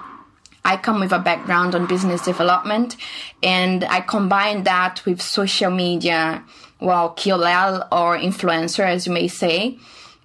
I 0.68 0.76
come 0.76 1.00
with 1.00 1.14
a 1.14 1.20
background 1.20 1.76
on 1.76 1.86
business 1.86 2.26
development 2.26 2.98
and 3.42 3.86
I 3.86 4.02
combine 4.02 4.64
that 4.64 5.02
with 5.06 5.22
social 5.22 5.72
media, 5.72 6.44
well, 6.82 7.16
KOL 7.16 7.88
or 7.90 8.18
influencer, 8.18 8.86
as 8.86 9.08
you 9.08 9.14
may 9.14 9.30
say. 9.30 9.80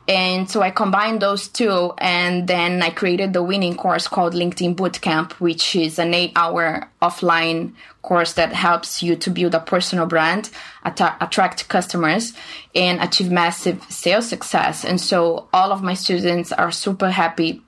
And 0.09 0.51
so 0.51 0.61
I 0.61 0.71
combined 0.71 1.23
those 1.23 1.47
two, 1.47 1.93
and 1.99 2.49
then 2.49 2.83
I 2.83 2.91
created 2.91 3.33
the 3.33 3.43
winning 3.43 3.77
course 3.77 4.09
called 4.09 4.35
LinkedIn 4.35 4.75
Bootcamp, 4.75 5.35
which 5.35 5.77
is 5.77 6.01
an 6.01 6.13
eight 6.13 6.33
hour 6.35 6.91
offline 7.01 7.75
course 8.03 8.33
that 8.33 8.53
helps 8.53 9.01
you 9.01 9.15
to 9.15 9.31
build 9.31 9.55
a 9.55 9.61
personal 9.61 10.07
brand, 10.07 10.51
att- 10.85 11.17
attract 11.21 11.69
customers, 11.69 12.33
and 12.75 13.01
achieve 13.01 13.31
massive 13.31 13.81
sales 13.89 14.29
success. 14.29 14.85
And 14.85 15.01
so 15.01 15.49
all 15.53 15.71
of 15.71 15.85
my 15.85 15.95
students 15.95 16.51
are 16.51 16.73
super 16.73 17.11
happy 17.11 17.63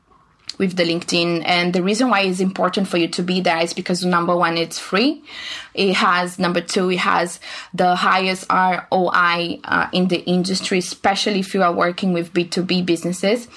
with 0.58 0.76
the 0.76 0.84
LinkedIn. 0.84 1.42
And 1.44 1.72
the 1.72 1.82
reason 1.82 2.08
why 2.10 2.22
it's 2.22 2.40
important 2.40 2.88
for 2.88 2.98
you 2.98 3.08
to 3.08 3.22
be 3.22 3.40
there 3.40 3.60
is 3.60 3.72
because 3.72 4.04
number 4.04 4.36
one, 4.36 4.56
it's 4.56 4.78
free. 4.78 5.22
It 5.74 5.94
has 5.94 6.38
number 6.38 6.60
two, 6.60 6.90
it 6.90 6.98
has 6.98 7.40
the 7.72 7.94
highest 7.96 8.46
ROI 8.50 9.60
uh, 9.64 9.88
in 9.92 10.08
the 10.08 10.24
industry, 10.24 10.78
especially 10.78 11.40
if 11.40 11.54
you 11.54 11.62
are 11.62 11.72
working 11.72 12.12
with 12.12 12.32
B2B 12.32 12.86
businesses. 12.86 13.48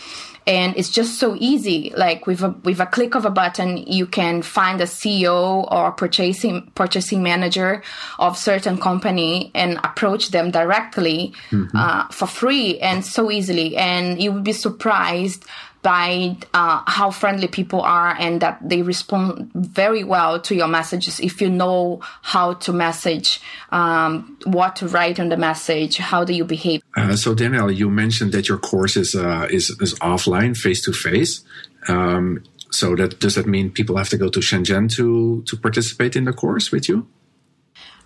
And 0.48 0.78
it's 0.78 0.90
just 0.90 1.20
so 1.20 1.36
easy. 1.38 1.92
Like 1.98 2.26
with 2.26 2.42
a 2.42 2.52
with 2.64 2.80
a 2.80 2.86
click 2.86 3.16
of 3.16 3.26
a 3.26 3.30
button, 3.30 3.76
you 3.76 4.08
can 4.08 4.42
find 4.42 4.80
a 4.80 4.86
CEO 4.86 5.70
or 5.70 5.92
purchasing 5.92 6.72
purchasing 6.74 7.22
manager 7.22 7.84
of 8.18 8.38
certain 8.38 8.78
company 8.78 9.52
and 9.54 9.78
approach 9.84 10.30
them 10.30 10.52
directly 10.52 11.34
mm-hmm. 11.52 11.76
uh, 11.76 12.08
for 12.08 12.28
free 12.28 12.80
and 12.80 13.06
so 13.06 13.30
easily. 13.30 13.76
And 13.76 14.24
you 14.24 14.32
would 14.32 14.46
be 14.46 14.54
surprised 14.54 15.44
by 15.88 16.36
uh, 16.54 16.84
how 16.86 17.10
friendly 17.10 17.48
people 17.48 17.80
are 17.80 18.14
and 18.20 18.42
that 18.42 18.60
they 18.62 18.82
respond 18.82 19.50
very 19.56 20.04
well 20.04 20.38
to 20.38 20.54
your 20.54 20.68
messages 20.68 21.22
if 21.22 21.40
you 21.40 21.50
know 21.50 22.02
how 22.24 22.56
to 22.56 22.74
message, 22.74 23.40
um, 23.70 24.38
what 24.44 24.76
to 24.76 24.86
write 24.90 25.18
on 25.18 25.30
the 25.30 25.38
message, 25.38 25.96
how 25.96 26.26
do 26.26 26.34
you 26.34 26.44
behave. 26.44 26.82
Uh, 26.98 27.16
so 27.16 27.34
Danielle, 27.34 27.72
you 27.72 27.90
mentioned 27.90 28.34
that 28.34 28.50
your 28.50 28.58
course 28.58 28.98
is 28.98 29.16
uh, 29.16 29.48
is, 29.50 29.70
is 29.80 29.94
offline, 30.02 30.58
face 30.58 30.82
to 30.84 30.92
face. 30.92 31.46
So 32.70 32.96
that 32.98 33.20
does 33.22 33.36
that 33.36 33.48
mean 33.48 33.72
people 33.72 33.96
have 33.96 34.10
to 34.10 34.18
go 34.18 34.28
to 34.28 34.42
Shenzhen 34.42 34.92
to 34.98 35.42
to 35.48 35.56
participate 35.56 36.18
in 36.18 36.26
the 36.26 36.34
course 36.34 36.70
with 36.70 36.90
you? 36.90 37.08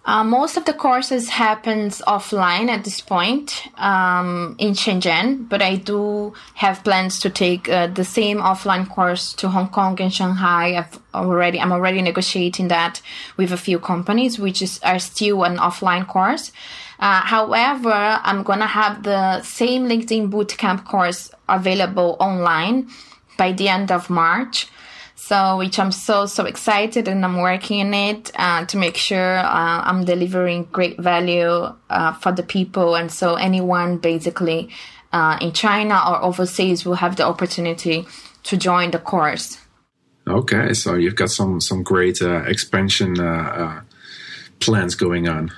Uh, 0.03 0.23
most 0.23 0.57
of 0.57 0.65
the 0.65 0.73
courses 0.73 1.29
happens 1.29 2.01
offline 2.07 2.69
at 2.69 2.83
this 2.83 2.99
point 3.01 3.67
um, 3.77 4.55
in 4.57 4.73
Shenzhen, 4.73 5.47
but 5.47 5.61
I 5.61 5.75
do 5.75 6.33
have 6.55 6.83
plans 6.83 7.19
to 7.19 7.29
take 7.29 7.69
uh, 7.69 7.85
the 7.85 8.03
same 8.03 8.39
offline 8.39 8.89
course 8.89 9.33
to 9.33 9.49
Hong 9.49 9.69
Kong 9.69 10.01
and 10.01 10.11
Shanghai. 10.11 10.75
I've 10.75 10.99
already 11.13 11.59
I'm 11.59 11.71
already 11.71 12.01
negotiating 12.01 12.69
that 12.69 12.99
with 13.37 13.51
a 13.51 13.57
few 13.57 13.77
companies, 13.77 14.39
which 14.39 14.63
is 14.63 14.79
are 14.81 14.97
still 14.97 15.43
an 15.43 15.57
offline 15.57 16.07
course. 16.07 16.51
Uh, 16.99 17.21
however, 17.21 18.19
I'm 18.23 18.41
gonna 18.41 18.67
have 18.67 19.03
the 19.03 19.43
same 19.43 19.87
LinkedIn 19.87 20.31
Bootcamp 20.31 20.83
course 20.85 21.29
available 21.47 22.17
online 22.19 22.89
by 23.37 23.51
the 23.51 23.69
end 23.69 23.91
of 23.91 24.09
March 24.09 24.67
so 25.21 25.55
which 25.57 25.77
I'm 25.77 25.91
so 25.91 26.25
so 26.25 26.45
excited 26.45 27.07
and 27.07 27.23
I'm 27.23 27.37
working 27.37 27.85
on 27.85 27.93
it 27.93 28.31
uh, 28.35 28.65
to 28.65 28.75
make 28.75 28.97
sure 28.97 29.37
uh, 29.37 29.81
I'm 29.85 30.03
delivering 30.03 30.63
great 30.71 30.99
value 30.99 31.75
uh, 31.91 32.13
for 32.13 32.31
the 32.31 32.41
people 32.41 32.95
and 32.95 33.11
so 33.11 33.35
anyone 33.35 33.99
basically 33.99 34.69
uh, 35.13 35.37
in 35.39 35.51
China 35.51 36.01
or 36.09 36.23
overseas 36.23 36.85
will 36.85 36.95
have 36.95 37.17
the 37.17 37.23
opportunity 37.23 38.07
to 38.43 38.57
join 38.57 38.89
the 38.89 38.97
course. 38.97 39.59
Okay, 40.27 40.73
so 40.73 40.95
you've 40.95 41.15
got 41.15 41.29
some 41.29 41.61
some 41.61 41.83
great 41.83 42.19
uh, 42.21 42.41
expansion 42.47 43.19
uh, 43.19 43.81
plans 44.59 44.95
going 44.95 45.27
on. 45.29 45.51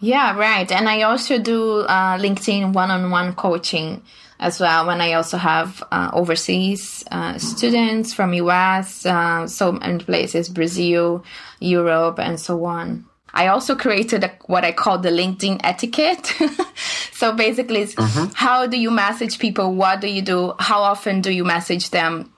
Yeah, 0.00 0.36
right. 0.36 0.70
And 0.70 0.86
I 0.86 1.02
also 1.02 1.38
do 1.38 1.86
LinkedIn 1.88 2.74
one-on-one 2.74 3.34
coaching 3.36 4.02
as 4.38 4.60
well 4.60 4.86
when 4.86 5.00
I 5.00 5.14
also 5.14 5.38
have 5.38 5.82
uh, 5.90 6.10
overseas 6.12 7.04
uh, 7.10 7.38
students 7.38 8.12
from 8.12 8.34
US, 8.34 9.06
uh, 9.06 9.46
so 9.46 9.72
many 9.72 10.04
places, 10.04 10.48
Brazil, 10.48 11.24
Europe, 11.60 12.18
and 12.18 12.38
so 12.38 12.64
on. 12.64 13.06
I 13.32 13.48
also 13.48 13.74
created 13.74 14.24
a, 14.24 14.32
what 14.46 14.64
I 14.64 14.72
call 14.72 14.98
the 14.98 15.10
LinkedIn 15.10 15.60
etiquette. 15.62 16.34
so 17.12 17.32
basically, 17.32 17.82
it's 17.82 17.96
uh-huh. 17.96 18.28
how 18.34 18.66
do 18.66 18.78
you 18.78 18.90
message 18.90 19.38
people? 19.38 19.74
What 19.74 20.00
do 20.00 20.08
you 20.08 20.22
do? 20.22 20.54
How 20.58 20.80
often 20.80 21.20
do 21.20 21.30
you 21.30 21.44
message 21.44 21.90
them? 21.90 22.32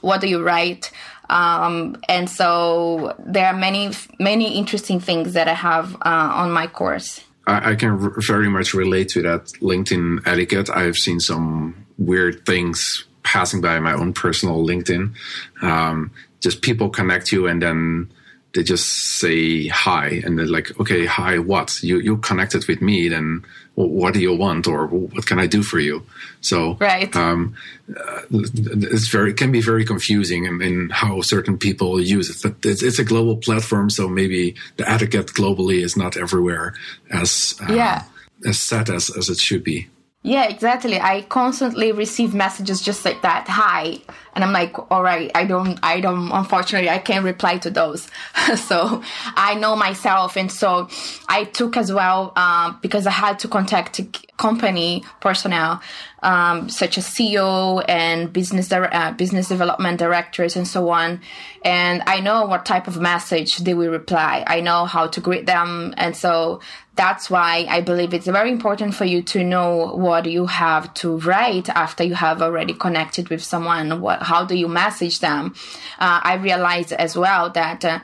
What 0.00 0.22
do 0.22 0.28
you 0.28 0.42
write? 0.42 0.90
Um, 1.28 1.96
and 2.08 2.28
so 2.28 3.14
there 3.18 3.46
are 3.46 3.56
many, 3.56 3.90
many 4.18 4.56
interesting 4.58 4.98
things 4.98 5.34
that 5.34 5.46
I 5.46 5.54
have 5.54 5.94
uh, 5.96 6.32
on 6.34 6.50
my 6.50 6.66
course. 6.66 7.20
I, 7.50 7.70
I 7.72 7.74
can 7.74 8.12
very 8.20 8.48
much 8.48 8.74
relate 8.74 9.08
to 9.10 9.22
that 9.22 9.46
LinkedIn 9.60 10.26
etiquette. 10.26 10.70
I've 10.70 10.96
seen 10.96 11.20
some 11.20 11.86
weird 11.98 12.46
things 12.46 13.04
passing 13.22 13.60
by 13.60 13.78
my 13.80 13.92
own 13.92 14.12
personal 14.12 14.64
LinkedIn. 14.64 15.14
Um, 15.62 16.12
just 16.40 16.62
people 16.62 16.88
connect 16.88 17.32
you 17.32 17.46
and 17.46 17.60
then 17.60 18.10
they 18.54 18.62
just 18.62 19.18
say 19.18 19.68
hi 19.68 20.20
and 20.24 20.38
they're 20.38 20.46
like, 20.46 20.78
okay, 20.80 21.06
hi, 21.06 21.38
what? 21.38 21.82
You 21.82 22.00
you 22.00 22.16
connected 22.18 22.66
with 22.66 22.80
me, 22.80 23.08
then 23.08 23.44
what 23.74 24.14
do 24.14 24.20
you 24.20 24.34
want 24.34 24.66
or 24.66 24.86
what 24.86 25.26
can 25.26 25.38
I 25.38 25.46
do 25.46 25.62
for 25.62 25.78
you? 25.78 26.04
So 26.40 26.76
right. 26.80 27.14
Um, 27.14 27.54
uh, 27.88 28.22
it's 28.30 29.08
very 29.08 29.34
can 29.34 29.52
be 29.52 29.60
very 29.60 29.84
confusing 29.84 30.44
in, 30.44 30.60
in, 30.62 30.90
how 30.90 31.20
certain 31.22 31.58
people 31.58 32.00
use 32.00 32.30
it. 32.30 32.36
But 32.42 32.68
it's, 32.68 32.82
it's, 32.82 32.98
a 32.98 33.04
global 33.04 33.36
platform, 33.36 33.90
so 33.90 34.08
maybe 34.08 34.56
the 34.76 34.88
etiquette 34.88 35.28
globally 35.28 35.82
is 35.82 35.96
not 35.96 36.16
everywhere 36.16 36.74
as 37.10 37.54
uh, 37.68 37.72
yeah. 37.72 38.04
as 38.44 38.58
set 38.58 38.90
as 38.90 39.10
as 39.16 39.28
it 39.28 39.38
should 39.38 39.64
be. 39.64 39.88
Yeah, 40.22 40.48
exactly. 40.50 41.00
I 41.00 41.22
constantly 41.22 41.92
receive 41.92 42.34
messages 42.34 42.82
just 42.82 43.06
like 43.06 43.22
that. 43.22 43.46
Hi. 43.48 43.96
And 44.34 44.44
I'm 44.44 44.52
like, 44.52 44.76
all 44.90 45.02
right, 45.02 45.30
I 45.34 45.46
don't, 45.46 45.78
I 45.82 46.00
don't, 46.00 46.30
unfortunately, 46.30 46.90
I 46.90 46.98
can't 46.98 47.24
reply 47.24 47.56
to 47.58 47.70
those. 47.70 48.06
so 48.56 49.02
I 49.34 49.54
know 49.54 49.76
myself. 49.76 50.36
And 50.36 50.52
so 50.52 50.88
I 51.26 51.44
took 51.44 51.78
as 51.78 51.90
well, 51.90 52.34
um, 52.36 52.78
because 52.82 53.06
I 53.06 53.12
had 53.12 53.38
to 53.40 53.48
contact 53.48 54.00
company 54.40 55.04
personnel, 55.20 55.82
um, 56.22 56.68
such 56.70 56.96
as 56.96 57.06
CEO 57.06 57.84
and 57.86 58.32
business, 58.32 58.72
uh, 58.72 59.12
business 59.12 59.48
development 59.48 59.98
directors 59.98 60.56
and 60.56 60.66
so 60.66 60.88
on. 60.88 61.20
And 61.62 62.02
I 62.06 62.20
know 62.20 62.46
what 62.46 62.64
type 62.64 62.88
of 62.88 62.98
message 62.98 63.58
they 63.58 63.74
will 63.74 63.90
reply. 63.90 64.42
I 64.46 64.60
know 64.60 64.86
how 64.86 65.08
to 65.08 65.20
greet 65.20 65.44
them. 65.44 65.92
And 65.98 66.16
so 66.16 66.60
that's 66.96 67.30
why 67.30 67.66
I 67.68 67.82
believe 67.82 68.14
it's 68.14 68.26
very 68.26 68.50
important 68.50 68.94
for 68.94 69.04
you 69.04 69.22
to 69.34 69.44
know 69.44 69.94
what 69.94 70.24
you 70.24 70.46
have 70.46 70.92
to 70.94 71.18
write 71.18 71.68
after 71.68 72.02
you 72.02 72.14
have 72.14 72.40
already 72.40 72.74
connected 72.74 73.28
with 73.28 73.42
someone. 73.42 74.00
What, 74.00 74.22
how 74.22 74.46
do 74.46 74.56
you 74.56 74.68
message 74.68 75.20
them? 75.20 75.54
Uh, 75.98 76.20
I 76.22 76.34
realized 76.34 76.92
as 76.92 77.14
well 77.14 77.50
that 77.50 77.84
uh, 77.84 78.00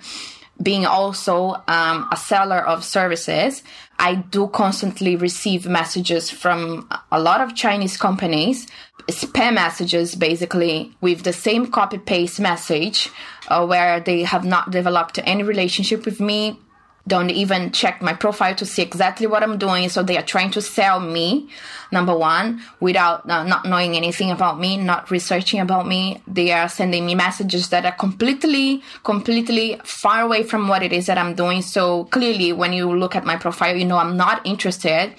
being 0.62 0.86
also 0.86 1.62
um, 1.68 2.08
a 2.12 2.16
seller 2.16 2.58
of 2.58 2.84
services, 2.84 3.62
I 3.98 4.16
do 4.16 4.48
constantly 4.48 5.16
receive 5.16 5.66
messages 5.66 6.30
from 6.30 6.88
a 7.10 7.20
lot 7.20 7.40
of 7.40 7.54
Chinese 7.54 7.96
companies, 7.96 8.66
spam 9.08 9.54
messages 9.54 10.14
basically 10.14 10.94
with 11.00 11.22
the 11.22 11.32
same 11.32 11.70
copy 11.70 11.98
paste 11.98 12.40
message 12.40 13.10
uh, 13.48 13.64
where 13.64 14.00
they 14.00 14.22
have 14.22 14.44
not 14.44 14.70
developed 14.70 15.18
any 15.24 15.42
relationship 15.42 16.04
with 16.04 16.20
me 16.20 16.58
don't 17.06 17.30
even 17.30 17.70
check 17.72 18.02
my 18.02 18.12
profile 18.12 18.54
to 18.56 18.66
see 18.66 18.82
exactly 18.82 19.26
what 19.26 19.42
I'm 19.42 19.58
doing. 19.58 19.88
So 19.88 20.02
they 20.02 20.16
are 20.16 20.22
trying 20.22 20.50
to 20.52 20.62
sell 20.62 20.98
me, 20.98 21.48
number 21.92 22.16
one, 22.16 22.62
without 22.80 23.28
uh, 23.30 23.44
not 23.44 23.64
knowing 23.64 23.96
anything 23.96 24.30
about 24.30 24.58
me, 24.58 24.76
not 24.76 25.10
researching 25.10 25.60
about 25.60 25.86
me. 25.86 26.20
They 26.26 26.50
are 26.50 26.68
sending 26.68 27.06
me 27.06 27.14
messages 27.14 27.68
that 27.68 27.86
are 27.86 27.92
completely, 27.92 28.82
completely 29.04 29.80
far 29.84 30.22
away 30.22 30.42
from 30.42 30.68
what 30.68 30.82
it 30.82 30.92
is 30.92 31.06
that 31.06 31.18
I'm 31.18 31.34
doing. 31.34 31.62
So 31.62 32.04
clearly, 32.06 32.52
when 32.52 32.72
you 32.72 32.92
look 32.96 33.14
at 33.14 33.24
my 33.24 33.36
profile, 33.36 33.76
you 33.76 33.84
know 33.84 33.98
I'm 33.98 34.16
not 34.16 34.44
interested 34.44 35.14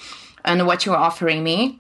in 0.46 0.66
what 0.66 0.86
you're 0.86 0.96
offering 0.96 1.44
me. 1.44 1.80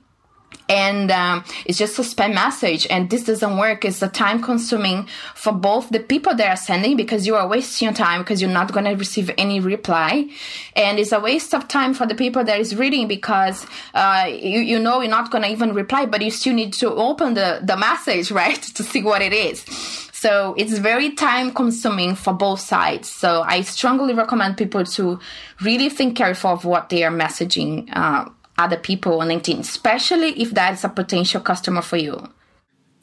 And 0.69 1.12
um, 1.12 1.43
it's 1.65 1.77
just 1.77 1.97
a 2.00 2.01
spam 2.01 2.33
message. 2.33 2.88
And 2.89 3.09
this 3.09 3.24
doesn't 3.24 3.57
work. 3.57 3.86
It's 3.86 4.01
a 4.01 4.07
time 4.07 4.41
consuming 4.41 5.07
for 5.36 5.53
both 5.53 5.89
the 5.89 6.00
people 6.00 6.36
that 6.36 6.47
are 6.47 6.57
sending 6.57 6.97
because 6.97 7.25
you 7.25 7.36
are 7.36 7.47
wasting 7.47 7.88
your 7.88 7.93
time 7.93 8.21
because 8.21 8.41
you're 8.41 8.51
not 8.51 8.74
going 8.74 8.86
to 8.86 8.95
receive 8.95 9.31
any 9.38 9.59
reply. 9.59 10.29
And 10.75 11.00
it's 11.00 11.12
a 11.12 11.19
waste 11.19 11.53
of 11.53 11.67
time 11.67 11.93
for 11.93 12.05
the 12.05 12.15
people 12.15 12.43
that 12.43 12.59
is 12.59 12.75
reading 12.75 13.07
because 13.07 13.65
uh, 13.93 14.27
you, 14.29 14.59
you 14.59 14.79
know 14.79 15.01
you're 15.01 15.09
not 15.09 15.31
going 15.31 15.43
to 15.43 15.50
even 15.50 15.74
reply 15.74 16.05
but 16.05 16.21
you 16.21 16.31
still 16.31 16.53
need 16.53 16.74
to 16.74 16.93
open 16.93 17.33
the, 17.33 17.62
the 17.63 17.77
message 17.77 18.31
right 18.38 18.62
to 18.62 18.83
see 18.83 19.03
what 19.03 19.21
it 19.21 19.33
is. 19.33 19.63
So 20.19 20.55
it's 20.57 20.79
very 20.79 21.12
time 21.12 21.53
consuming 21.53 22.15
for 22.15 22.33
both 22.33 22.59
sides. 22.59 23.07
So 23.07 23.43
I 23.43 23.62
strongly 23.62 24.15
recommend 24.15 24.57
people 24.57 24.83
to 24.83 25.19
really 25.62 25.89
think 25.89 26.17
careful 26.17 26.50
of 26.50 26.65
what 26.65 26.89
they 26.89 27.03
are 27.03 27.12
messaging 27.12 27.88
uh, 27.95 28.27
other 28.57 28.77
people 28.77 29.21
on 29.21 29.27
LinkedIn, 29.27 29.59
especially 29.59 30.29
if 30.41 30.51
that's 30.51 30.83
a 30.83 30.89
potential 30.89 31.41
customer 31.41 31.81
for 31.81 31.97
you. 31.97 32.29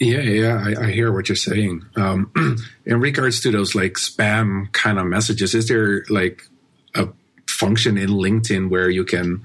Yeah, 0.00 0.20
yeah, 0.20 0.62
I, 0.64 0.86
I 0.86 0.90
hear 0.90 1.12
what 1.12 1.28
you're 1.28 1.36
saying. 1.36 1.84
Um, 1.96 2.30
in 2.84 3.00
regards 3.00 3.40
to 3.42 3.50
those 3.50 3.74
like 3.74 3.92
spam 3.94 4.72
kind 4.72 4.98
of 4.98 5.06
messages, 5.06 5.54
is 5.54 5.68
there 5.68 6.04
like 6.10 6.42
a 6.94 7.08
function 7.48 7.96
in 7.96 8.10
LinkedIn 8.10 8.70
where 8.70 8.90
you 8.90 9.04
can, 9.04 9.44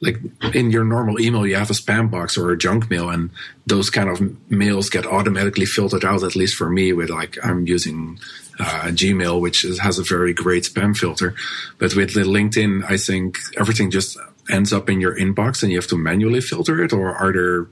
like, 0.00 0.18
in 0.54 0.70
your 0.70 0.84
normal 0.84 1.20
email, 1.20 1.46
you 1.46 1.56
have 1.56 1.70
a 1.70 1.74
spam 1.74 2.10
box 2.10 2.38
or 2.38 2.50
a 2.52 2.58
junk 2.58 2.90
mail, 2.90 3.10
and 3.10 3.30
those 3.66 3.90
kind 3.90 4.08
of 4.08 4.50
mails 4.50 4.88
get 4.88 5.06
automatically 5.06 5.66
filtered 5.66 6.04
out. 6.04 6.22
At 6.22 6.36
least 6.36 6.54
for 6.54 6.70
me, 6.70 6.92
with 6.92 7.10
like 7.10 7.36
I'm 7.44 7.66
using 7.66 8.20
uh, 8.60 8.90
Gmail, 8.90 9.40
which 9.40 9.64
is, 9.64 9.80
has 9.80 9.98
a 9.98 10.04
very 10.04 10.32
great 10.32 10.62
spam 10.62 10.96
filter, 10.96 11.34
but 11.78 11.94
with 11.96 12.14
LinkedIn, 12.14 12.88
I 12.88 12.96
think 12.96 13.38
everything 13.56 13.90
just 13.90 14.16
ends 14.50 14.72
up 14.72 14.88
in 14.88 15.00
your 15.00 15.16
inbox 15.16 15.62
and 15.62 15.70
you 15.70 15.78
have 15.78 15.86
to 15.88 15.96
manually 15.96 16.40
filter 16.40 16.82
it, 16.82 16.92
or 16.92 17.14
are 17.14 17.32
there 17.32 17.68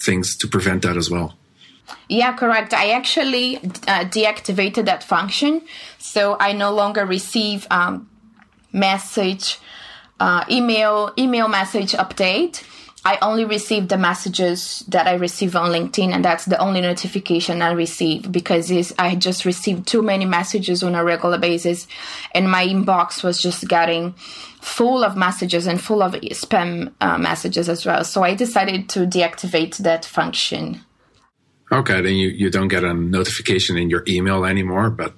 things 0.00 0.36
to 0.36 0.48
prevent 0.48 0.82
that 0.82 0.96
as 0.96 1.10
well? 1.10 1.34
Yeah, 2.08 2.34
correct. 2.34 2.74
I 2.74 2.90
actually 2.90 3.58
uh, 3.58 4.04
deactivated 4.04 4.86
that 4.86 5.02
function, 5.02 5.62
so 5.98 6.36
I 6.38 6.52
no 6.52 6.72
longer 6.72 7.04
receive 7.04 7.66
um, 7.70 8.08
message, 8.72 9.58
uh, 10.18 10.44
email, 10.50 11.12
email 11.18 11.48
message 11.48 11.92
update. 11.92 12.64
I 13.06 13.18
only 13.22 13.44
receive 13.44 13.86
the 13.86 13.98
messages 13.98 14.82
that 14.88 15.06
I 15.06 15.14
receive 15.14 15.54
on 15.54 15.70
LinkedIn, 15.70 16.12
and 16.12 16.24
that's 16.24 16.46
the 16.46 16.58
only 16.58 16.80
notification 16.80 17.62
I 17.62 17.70
receive 17.70 18.32
because 18.32 18.92
I 18.98 19.14
just 19.14 19.44
received 19.44 19.86
too 19.86 20.02
many 20.02 20.24
messages 20.24 20.82
on 20.82 20.96
a 20.96 21.04
regular 21.04 21.38
basis, 21.38 21.86
and 22.34 22.50
my 22.50 22.66
inbox 22.66 23.22
was 23.22 23.40
just 23.40 23.68
getting 23.68 24.14
full 24.60 25.04
of 25.04 25.16
messages 25.16 25.68
and 25.68 25.80
full 25.80 26.02
of 26.02 26.14
spam 26.14 26.92
uh, 27.00 27.16
messages 27.16 27.68
as 27.68 27.86
well. 27.86 28.02
So 28.02 28.24
I 28.24 28.34
decided 28.34 28.88
to 28.88 29.06
deactivate 29.06 29.76
that 29.76 30.04
function. 30.04 30.80
Okay, 31.70 32.00
then 32.00 32.16
you, 32.16 32.30
you 32.30 32.50
don't 32.50 32.66
get 32.66 32.82
a 32.82 32.92
notification 32.92 33.76
in 33.76 33.88
your 33.88 34.02
email 34.08 34.44
anymore, 34.44 34.90
but 34.90 35.14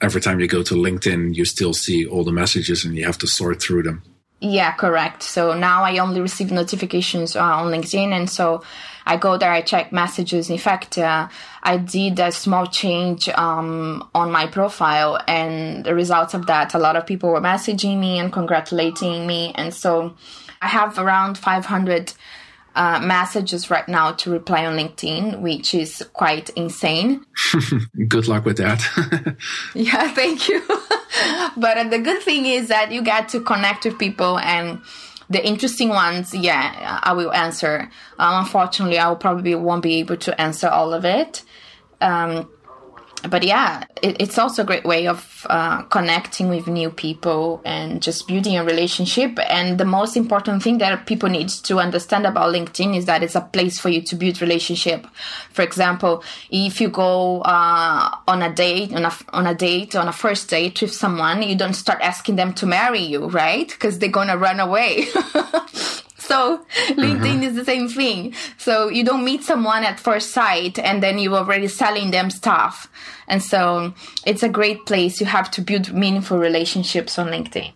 every 0.00 0.20
time 0.20 0.38
you 0.38 0.46
go 0.46 0.62
to 0.62 0.74
LinkedIn, 0.76 1.34
you 1.34 1.44
still 1.44 1.72
see 1.72 2.06
all 2.06 2.22
the 2.22 2.30
messages 2.30 2.84
and 2.84 2.96
you 2.96 3.04
have 3.04 3.18
to 3.18 3.26
sort 3.26 3.60
through 3.60 3.82
them. 3.82 4.04
Yeah, 4.46 4.72
correct. 4.72 5.22
So 5.22 5.54
now 5.54 5.84
I 5.84 5.96
only 5.96 6.20
receive 6.20 6.52
notifications 6.52 7.34
uh, 7.34 7.40
on 7.42 7.72
LinkedIn, 7.72 8.12
and 8.12 8.28
so 8.28 8.62
I 9.06 9.16
go 9.16 9.38
there, 9.38 9.50
I 9.50 9.62
check 9.62 9.90
messages. 9.90 10.50
In 10.50 10.58
fact, 10.58 10.98
uh, 10.98 11.28
I 11.62 11.78
did 11.78 12.20
a 12.20 12.30
small 12.30 12.66
change 12.66 13.30
um, 13.30 14.06
on 14.14 14.30
my 14.30 14.46
profile, 14.46 15.18
and 15.26 15.82
the 15.82 15.94
results 15.94 16.34
of 16.34 16.44
that, 16.48 16.74
a 16.74 16.78
lot 16.78 16.94
of 16.94 17.06
people 17.06 17.30
were 17.30 17.40
messaging 17.40 17.98
me 17.98 18.18
and 18.18 18.30
congratulating 18.30 19.26
me, 19.26 19.54
and 19.54 19.72
so 19.72 20.14
I 20.60 20.68
have 20.68 20.98
around 20.98 21.38
500 21.38 22.12
uh, 22.74 23.00
messages 23.00 23.70
right 23.70 23.88
now 23.88 24.12
to 24.12 24.30
reply 24.30 24.66
on 24.66 24.76
LinkedIn, 24.76 25.40
which 25.40 25.74
is 25.74 26.04
quite 26.12 26.50
insane. 26.50 27.24
Good 28.08 28.26
luck 28.28 28.44
with 28.44 28.58
that. 28.58 28.82
yeah, 29.74 30.12
thank 30.12 30.48
you. 30.48 30.62
but 31.56 31.78
uh, 31.78 31.88
the 31.88 32.00
good 32.00 32.22
thing 32.22 32.46
is 32.46 32.68
that 32.68 32.90
you 32.90 33.02
get 33.02 33.28
to 33.30 33.40
connect 33.40 33.84
with 33.84 33.98
people 33.98 34.38
and 34.38 34.80
the 35.30 35.44
interesting 35.46 35.88
ones, 35.88 36.34
yeah, 36.34 37.00
I 37.02 37.12
will 37.12 37.32
answer. 37.32 37.90
Um, 38.18 38.44
unfortunately, 38.44 38.98
I 38.98 39.08
will 39.08 39.16
probably 39.16 39.54
won't 39.54 39.82
be 39.82 40.00
able 40.00 40.16
to 40.18 40.40
answer 40.40 40.68
all 40.68 40.92
of 40.92 41.04
it. 41.04 41.42
Um, 42.00 42.50
but 43.28 43.42
yeah, 43.42 43.84
it, 44.02 44.16
it's 44.20 44.38
also 44.38 44.62
a 44.62 44.64
great 44.64 44.84
way 44.84 45.06
of 45.06 45.46
uh, 45.48 45.82
connecting 45.84 46.48
with 46.48 46.66
new 46.66 46.90
people 46.90 47.60
and 47.64 48.02
just 48.02 48.28
building 48.28 48.56
a 48.56 48.64
relationship. 48.64 49.38
And 49.48 49.78
the 49.78 49.84
most 49.84 50.16
important 50.16 50.62
thing 50.62 50.78
that 50.78 51.06
people 51.06 51.28
need 51.28 51.48
to 51.48 51.78
understand 51.78 52.26
about 52.26 52.54
LinkedIn 52.54 52.96
is 52.96 53.06
that 53.06 53.22
it's 53.22 53.34
a 53.34 53.40
place 53.40 53.78
for 53.78 53.88
you 53.88 54.02
to 54.02 54.16
build 54.16 54.40
relationship. 54.40 55.06
For 55.52 55.62
example, 55.62 56.22
if 56.50 56.80
you 56.80 56.88
go 56.88 57.40
uh, 57.42 58.10
on 58.28 58.42
a 58.42 58.52
date, 58.52 58.92
on 58.94 59.04
a, 59.04 59.12
on 59.30 59.46
a 59.46 59.54
date, 59.54 59.96
on 59.96 60.08
a 60.08 60.12
first 60.12 60.48
date 60.50 60.80
with 60.82 60.92
someone, 60.92 61.42
you 61.42 61.56
don't 61.56 61.74
start 61.74 62.00
asking 62.00 62.36
them 62.36 62.52
to 62.54 62.66
marry 62.66 63.00
you, 63.00 63.26
right? 63.26 63.68
Because 63.68 63.98
they're 63.98 64.08
gonna 64.08 64.36
run 64.36 64.60
away. 64.60 65.06
So 66.26 66.64
LinkedIn 66.88 67.20
mm-hmm. 67.20 67.42
is 67.42 67.54
the 67.54 67.64
same 67.64 67.88
thing. 67.88 68.34
So 68.56 68.88
you 68.88 69.04
don't 69.04 69.24
meet 69.24 69.42
someone 69.42 69.84
at 69.84 70.00
first 70.00 70.30
sight 70.30 70.78
and 70.78 71.02
then 71.02 71.18
you're 71.18 71.34
already 71.34 71.68
selling 71.68 72.10
them 72.10 72.30
stuff. 72.30 72.90
And 73.28 73.42
so 73.42 73.94
it's 74.26 74.42
a 74.42 74.48
great 74.48 74.86
place. 74.86 75.20
You 75.20 75.26
have 75.26 75.50
to 75.52 75.60
build 75.60 75.92
meaningful 75.92 76.38
relationships 76.38 77.18
on 77.18 77.28
LinkedIn. 77.28 77.72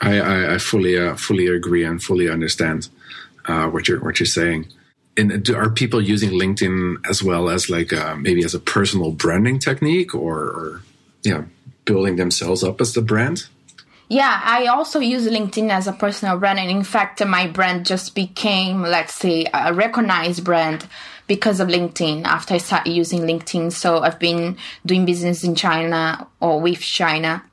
I, 0.00 0.18
I, 0.18 0.54
I 0.54 0.58
fully 0.58 0.98
uh, 0.98 1.14
fully 1.16 1.46
agree 1.46 1.84
and 1.84 2.02
fully 2.02 2.30
understand 2.30 2.88
uh, 3.46 3.66
what 3.68 3.86
you're 3.86 4.02
what 4.02 4.18
you're 4.18 4.26
saying. 4.26 4.68
And 5.16 5.44
do, 5.44 5.54
are 5.54 5.68
people 5.68 6.00
using 6.00 6.30
LinkedIn 6.30 7.06
as 7.06 7.22
well 7.22 7.50
as 7.50 7.68
like 7.68 7.92
uh, 7.92 8.16
maybe 8.16 8.42
as 8.44 8.54
a 8.54 8.60
personal 8.60 9.10
branding 9.10 9.58
technique 9.58 10.14
or, 10.14 10.38
or 10.38 10.82
yeah 11.22 11.44
building 11.84 12.16
themselves 12.16 12.64
up 12.64 12.80
as 12.80 12.94
the 12.94 13.02
brand? 13.02 13.46
Yeah, 14.12 14.42
I 14.44 14.66
also 14.66 14.98
use 14.98 15.28
LinkedIn 15.28 15.70
as 15.70 15.86
a 15.86 15.92
personal 15.92 16.36
brand. 16.36 16.58
And 16.58 16.68
in 16.68 16.82
fact, 16.82 17.24
my 17.24 17.46
brand 17.46 17.86
just 17.86 18.16
became, 18.16 18.82
let's 18.82 19.14
say, 19.14 19.46
a 19.54 19.72
recognized 19.72 20.42
brand 20.42 20.88
because 21.28 21.60
of 21.60 21.68
LinkedIn 21.68 22.24
after 22.24 22.54
I 22.54 22.58
started 22.58 22.90
using 22.90 23.20
LinkedIn. 23.20 23.70
So 23.70 24.00
I've 24.00 24.18
been 24.18 24.56
doing 24.84 25.06
business 25.06 25.44
in 25.44 25.54
China 25.54 26.26
or 26.40 26.60
with 26.60 26.80
China 26.80 27.44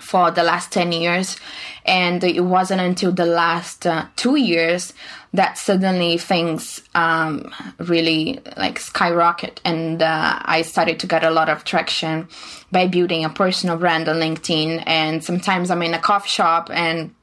for 0.00 0.32
the 0.32 0.42
last 0.42 0.72
10 0.72 0.90
years. 0.90 1.36
And 1.84 2.24
it 2.24 2.40
wasn't 2.40 2.80
until 2.80 3.12
the 3.12 3.26
last 3.26 3.86
uh, 3.86 4.06
two 4.16 4.34
years 4.34 4.94
that 5.34 5.58
suddenly 5.58 6.16
things 6.16 6.80
um, 6.94 7.52
really 7.78 8.40
like 8.56 8.78
skyrocket 8.78 9.60
and 9.64 10.00
uh, 10.00 10.38
i 10.44 10.62
started 10.62 10.98
to 11.00 11.06
get 11.06 11.24
a 11.24 11.30
lot 11.30 11.48
of 11.48 11.64
traction 11.64 12.28
by 12.70 12.86
building 12.86 13.24
a 13.24 13.28
personal 13.28 13.76
brand 13.76 14.08
on 14.08 14.16
linkedin 14.16 14.82
and 14.86 15.22
sometimes 15.22 15.70
i'm 15.70 15.82
in 15.82 15.92
a 15.92 15.98
coffee 15.98 16.28
shop 16.28 16.70
and 16.72 17.14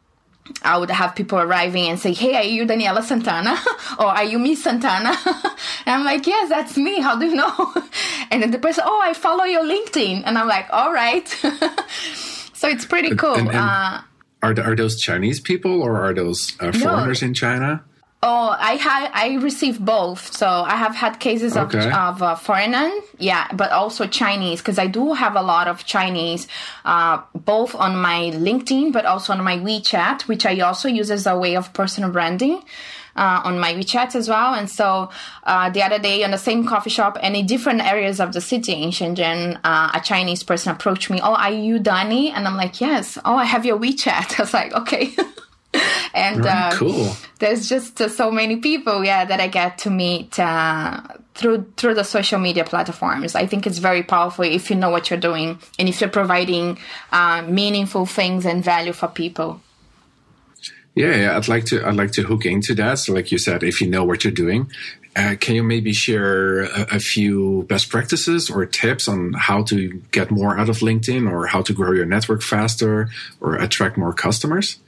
I 0.64 0.78
would 0.78 0.90
have 0.90 1.16
people 1.16 1.38
arriving 1.40 1.88
and 1.88 2.00
say, 2.00 2.14
Hey, 2.14 2.36
are 2.36 2.44
you 2.44 2.66
Daniela 2.66 3.04
Santana? 3.04 3.58
or 4.00 4.08
are 4.08 4.24
you 4.24 4.40
Miss 4.40 4.64
Santana? 4.64 5.16
and 5.86 5.96
I'm 5.96 6.04
like, 6.04 6.26
Yes, 6.26 6.50
that's 6.50 6.76
me. 6.78 7.00
How 7.00 7.18
do 7.18 7.28
you 7.28 7.36
know? 7.36 7.74
and 8.32 8.42
then 8.42 8.52
the 8.52 8.60
person, 8.60 8.84
Oh, 8.86 9.00
I 9.02 9.14
follow 9.14 9.44
your 9.46 9.64
LinkedIn. 9.64 10.24
And 10.26 10.38
I'm 10.38 10.48
like, 10.48 10.66
All 10.72 10.92
right. 10.92 11.28
so 11.28 12.68
it's 12.68 12.86
pretty 12.86 13.16
cool. 13.16 13.36
And, 13.36 13.48
and 13.50 13.58
uh, 13.58 14.02
are, 14.42 14.60
are 14.60 14.76
those 14.76 15.00
Chinese 15.00 15.40
people 15.40 15.82
or 15.82 16.02
are 16.02 16.14
those 16.14 16.54
uh, 16.60 16.72
foreigners 16.72 17.22
no, 17.22 17.28
in 17.28 17.34
China? 17.34 17.84
Oh, 18.24 18.56
I 18.60 18.76
had 18.76 19.10
I 19.14 19.36
received 19.42 19.84
both. 19.84 20.32
So 20.36 20.48
I 20.48 20.76
have 20.76 20.96
had 20.96 21.20
cases 21.20 21.58
okay. 21.58 21.88
of 21.88 21.94
of 21.94 22.22
uh, 22.22 22.36
foreigner, 22.36 22.92
yeah, 23.18 23.48
but 23.52 23.72
also 23.72 24.06
Chinese 24.06 24.62
because 24.62 24.78
I 24.78 24.86
do 24.86 25.14
have 25.14 25.36
a 25.36 25.42
lot 25.42 25.68
of 25.68 25.86
Chinese, 25.86 26.48
uh, 26.86 27.22
both 27.34 27.74
on 27.74 27.96
my 27.96 28.32
LinkedIn 28.32 28.94
but 28.94 29.06
also 29.06 29.34
on 29.34 29.44
my 29.44 29.58
WeChat, 29.58 30.28
which 30.28 30.46
I 30.46 30.60
also 30.60 30.88
use 30.88 31.10
as 31.10 31.26
a 31.26 31.36
way 31.36 31.56
of 31.56 31.74
personal 31.74 32.12
branding. 32.12 32.62
Uh, 33.14 33.42
on 33.44 33.60
my 33.60 33.74
WeChat 33.74 34.16
as 34.16 34.30
well. 34.30 34.54
And 34.54 34.70
so 34.70 35.10
uh, 35.44 35.70
the 35.70 35.84
other 35.84 36.00
day, 36.00 36.24
on 36.24 36.32
the 36.32 36.38
same 36.38 36.66
coffee 36.66 36.90
shop 36.90 37.18
and 37.22 37.36
in 37.36 37.46
different 37.46 37.82
areas 37.82 38.22
of 38.22 38.32
the 38.32 38.40
city 38.40 38.72
in 38.72 38.92
Shenzhen, 38.92 39.60
uh, 39.66 39.92
a 39.94 40.00
Chinese 40.00 40.44
person 40.44 40.72
approached 40.72 41.10
me. 41.10 41.20
Oh, 41.22 41.36
are 41.36 41.52
you 41.52 41.78
Dani? 41.78 42.32
And 42.32 42.48
I'm 42.48 42.56
like, 42.56 42.80
yes. 42.80 43.18
Oh, 43.26 43.36
I 43.36 43.44
have 43.44 43.66
your 43.66 43.78
WeChat. 43.78 44.36
I 44.40 44.42
was 44.42 44.54
like, 44.54 44.74
okay. 44.74 45.14
and 46.14 46.46
uh, 46.46 46.72
cool. 46.74 47.16
There's 47.40 47.70
just 47.70 48.02
uh, 48.02 48.10
so 48.10 48.32
many 48.32 48.58
people, 48.58 49.04
yeah, 49.06 49.26
that 49.26 49.40
I 49.40 49.48
get 49.48 49.78
to 49.80 49.90
meet 49.90 50.38
uh, 50.40 51.02
through 51.34 51.72
through 51.78 51.96
the 51.96 52.04
social 52.04 52.40
media 52.40 52.64
platforms. 52.64 53.36
I 53.36 53.46
think 53.46 53.66
it's 53.66 53.78
very 53.78 54.04
powerful 54.04 54.44
if 54.44 54.70
you 54.70 54.76
know 54.76 54.90
what 54.90 55.10
you're 55.10 55.20
doing 55.20 55.60
and 55.80 55.88
if 55.88 56.02
you're 56.02 56.10
providing 56.10 56.78
uh, 57.12 57.44
meaningful 57.44 58.06
things 58.06 58.46
and 58.46 58.64
value 58.64 58.94
for 58.94 59.08
people. 59.08 59.62
Yeah, 60.94 61.16
yeah, 61.16 61.38
I'd 61.38 61.48
like 61.48 61.66
to. 61.66 61.86
I'd 61.86 61.96
like 61.96 62.12
to 62.14 62.24
hook 62.24 62.46
into 62.46 62.76
that. 62.76 63.00
So, 63.00 63.14
like 63.14 63.32
you 63.32 63.38
said, 63.38 63.64
if 63.64 63.80
you 63.80 63.88
know 63.88 64.04
what 64.04 64.26
you're 64.26 64.34
doing, 64.34 64.70
uh, 65.16 65.36
can 65.40 65.56
you 65.56 65.64
maybe 65.64 65.94
share 65.94 66.64
a, 66.64 66.96
a, 66.96 67.00
few 67.00 67.64
best 67.70 67.90
practices 67.90 68.50
or 68.50 68.66
tips 68.66 69.08
on 69.08 69.34
how 69.34 69.64
to 69.64 70.02
get 70.12 70.32
more 70.32 70.58
out 70.58 70.68
of 70.68 70.80
LinkedIn, 70.80 71.32
or 71.32 71.48
how 71.48 71.62
to 71.62 71.74
grow 71.74 71.94
your 71.94 72.06
network 72.06 72.42
faster, 72.42 73.10
or 73.40 73.56
attract 73.56 73.98
more 73.98 74.14
customers? 74.14 74.80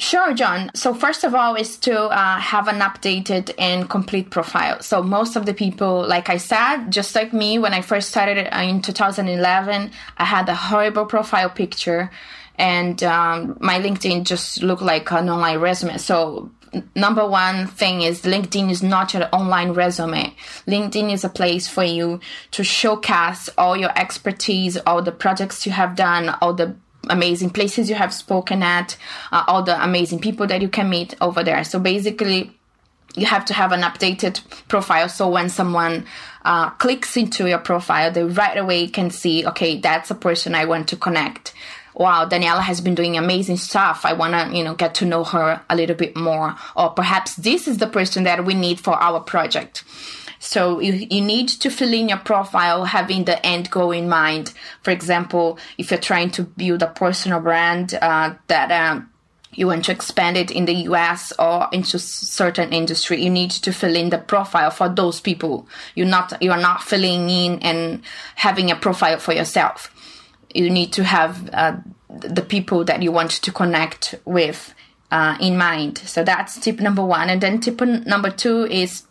Sure, 0.00 0.32
John. 0.32 0.70
So 0.74 0.94
first 0.94 1.24
of 1.24 1.34
all, 1.34 1.56
is 1.56 1.76
to 1.78 2.04
uh, 2.04 2.38
have 2.38 2.68
an 2.68 2.78
updated 2.78 3.52
and 3.58 3.90
complete 3.90 4.30
profile. 4.30 4.80
So 4.80 5.02
most 5.02 5.34
of 5.34 5.44
the 5.44 5.52
people, 5.52 6.06
like 6.06 6.30
I 6.30 6.36
said, 6.36 6.92
just 6.92 7.16
like 7.16 7.32
me, 7.32 7.58
when 7.58 7.74
I 7.74 7.82
first 7.82 8.08
started 8.08 8.38
in 8.56 8.80
2011, 8.80 9.90
I 10.16 10.24
had 10.24 10.48
a 10.48 10.54
horrible 10.54 11.04
profile 11.04 11.50
picture, 11.50 12.12
and 12.54 13.02
um, 13.02 13.58
my 13.60 13.80
LinkedIn 13.80 14.24
just 14.24 14.62
looked 14.62 14.82
like 14.82 15.10
an 15.10 15.28
online 15.28 15.58
resume. 15.58 15.98
So 15.98 16.52
number 16.94 17.26
one 17.26 17.66
thing 17.66 18.02
is 18.02 18.22
LinkedIn 18.22 18.70
is 18.70 18.84
not 18.84 19.14
your 19.14 19.28
online 19.32 19.72
resume. 19.72 20.32
LinkedIn 20.68 21.12
is 21.12 21.24
a 21.24 21.28
place 21.28 21.66
for 21.66 21.82
you 21.82 22.20
to 22.52 22.62
showcase 22.62 23.48
all 23.58 23.76
your 23.76 23.96
expertise, 23.98 24.76
all 24.86 25.02
the 25.02 25.10
projects 25.10 25.66
you 25.66 25.72
have 25.72 25.96
done, 25.96 26.28
all 26.40 26.54
the 26.54 26.76
amazing 27.08 27.50
places 27.50 27.88
you 27.88 27.96
have 27.96 28.12
spoken 28.12 28.62
at, 28.62 28.96
uh, 29.32 29.44
all 29.46 29.62
the 29.62 29.82
amazing 29.82 30.18
people 30.18 30.46
that 30.46 30.62
you 30.62 30.68
can 30.68 30.90
meet 30.90 31.14
over 31.20 31.42
there. 31.42 31.64
So 31.64 31.78
basically, 31.78 32.58
you 33.14 33.26
have 33.26 33.44
to 33.46 33.54
have 33.54 33.72
an 33.72 33.80
updated 33.80 34.40
profile 34.68 35.08
so 35.08 35.28
when 35.28 35.48
someone 35.48 36.04
uh, 36.44 36.70
clicks 36.70 37.16
into 37.16 37.48
your 37.48 37.58
profile, 37.58 38.10
they 38.10 38.22
right 38.22 38.56
away 38.56 38.86
can 38.88 39.10
see, 39.10 39.46
okay, 39.46 39.78
that's 39.78 40.10
a 40.10 40.14
person 40.14 40.54
I 40.54 40.66
want 40.66 40.88
to 40.88 40.96
connect. 40.96 41.52
Wow, 41.94 42.28
Daniela 42.28 42.60
has 42.60 42.80
been 42.80 42.94
doing 42.94 43.16
amazing 43.16 43.56
stuff. 43.56 44.04
I 44.04 44.12
want 44.12 44.32
to, 44.32 44.56
you 44.56 44.62
know, 44.62 44.74
get 44.74 44.94
to 44.96 45.04
know 45.04 45.24
her 45.24 45.60
a 45.68 45.74
little 45.74 45.96
bit 45.96 46.16
more. 46.16 46.54
Or 46.76 46.90
perhaps 46.90 47.34
this 47.34 47.66
is 47.66 47.78
the 47.78 47.88
person 47.88 48.22
that 48.24 48.44
we 48.44 48.54
need 48.54 48.78
for 48.78 48.94
our 48.94 49.18
project. 49.18 49.82
So 50.38 50.80
you, 50.80 51.06
you 51.10 51.20
need 51.20 51.48
to 51.48 51.70
fill 51.70 51.92
in 51.92 52.08
your 52.08 52.18
profile 52.18 52.84
having 52.84 53.24
the 53.24 53.44
end 53.44 53.70
goal 53.70 53.90
in 53.90 54.08
mind. 54.08 54.52
For 54.82 54.90
example, 54.90 55.58
if 55.76 55.90
you're 55.90 56.00
trying 56.00 56.30
to 56.32 56.44
build 56.44 56.82
a 56.82 56.88
personal 56.88 57.40
brand 57.40 57.94
uh, 58.00 58.34
that 58.46 58.70
um, 58.70 59.10
you 59.52 59.66
want 59.66 59.86
to 59.86 59.92
expand 59.92 60.36
it 60.36 60.50
in 60.50 60.66
the 60.66 60.74
US 60.74 61.32
or 61.38 61.68
into 61.72 61.98
certain 61.98 62.72
industry, 62.72 63.22
you 63.22 63.30
need 63.30 63.50
to 63.50 63.72
fill 63.72 63.96
in 63.96 64.10
the 64.10 64.18
profile 64.18 64.70
for 64.70 64.88
those 64.88 65.20
people. 65.20 65.66
You're 65.94 66.06
not 66.06 66.40
you 66.40 66.52
are 66.52 66.60
not 66.60 66.82
filling 66.82 67.28
in 67.28 67.58
and 67.60 68.02
having 68.36 68.70
a 68.70 68.76
profile 68.76 69.18
for 69.18 69.32
yourself. 69.32 69.92
You 70.54 70.70
need 70.70 70.92
to 70.94 71.04
have 71.04 71.50
uh, 71.52 71.76
the 72.08 72.42
people 72.42 72.84
that 72.84 73.02
you 73.02 73.12
want 73.12 73.32
to 73.32 73.52
connect 73.52 74.14
with 74.24 74.74
uh, 75.10 75.36
in 75.40 75.56
mind. 75.56 75.98
So 75.98 76.22
that's 76.22 76.58
tip 76.58 76.80
number 76.80 77.04
one. 77.04 77.28
And 77.28 77.40
then 77.40 77.60
tip 77.60 77.80
number 77.80 78.30
two 78.30 78.66
is 78.66 79.02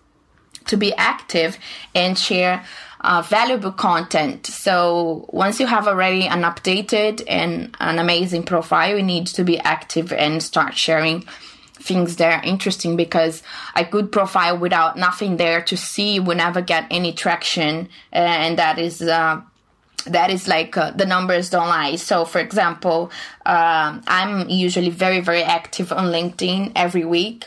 to 0.67 0.77
be 0.77 0.93
active 0.95 1.57
and 1.95 2.17
share 2.17 2.65
uh, 3.01 3.21
valuable 3.21 3.71
content. 3.71 4.47
So 4.47 5.25
once 5.29 5.59
you 5.59 5.67
have 5.67 5.87
already 5.87 6.27
an 6.27 6.41
updated 6.41 7.23
and 7.27 7.75
an 7.79 7.99
amazing 7.99 8.43
profile, 8.43 8.97
you 8.97 9.03
need 9.03 9.27
to 9.27 9.43
be 9.43 9.59
active 9.59 10.11
and 10.11 10.41
start 10.41 10.75
sharing 10.75 11.25
things 11.79 12.15
that 12.17 12.39
are 12.39 12.43
interesting 12.43 12.95
because 12.95 13.43
a 13.75 13.85
good 13.85 14.11
profile 14.11 14.57
without 14.57 14.97
nothing 14.97 15.37
there 15.37 15.61
to 15.61 15.77
see 15.77 16.19
will 16.19 16.35
never 16.35 16.59
get 16.59 16.85
any 16.91 17.13
traction 17.13 17.87
and 18.11 18.57
that 18.57 18.79
is 18.79 19.01
uh, 19.01 19.39
that 20.05 20.29
is 20.29 20.47
like 20.47 20.75
uh, 20.75 20.91
the 20.91 21.05
numbers 21.05 21.49
don't 21.49 21.69
lie 21.69 21.95
so 21.95 22.25
for 22.25 22.39
example 22.39 23.11
uh, 23.45 23.99
i'm 24.07 24.49
usually 24.49 24.89
very 24.89 25.19
very 25.19 25.43
active 25.43 25.91
on 25.91 26.05
linkedin 26.05 26.71
every 26.75 27.05
week 27.05 27.45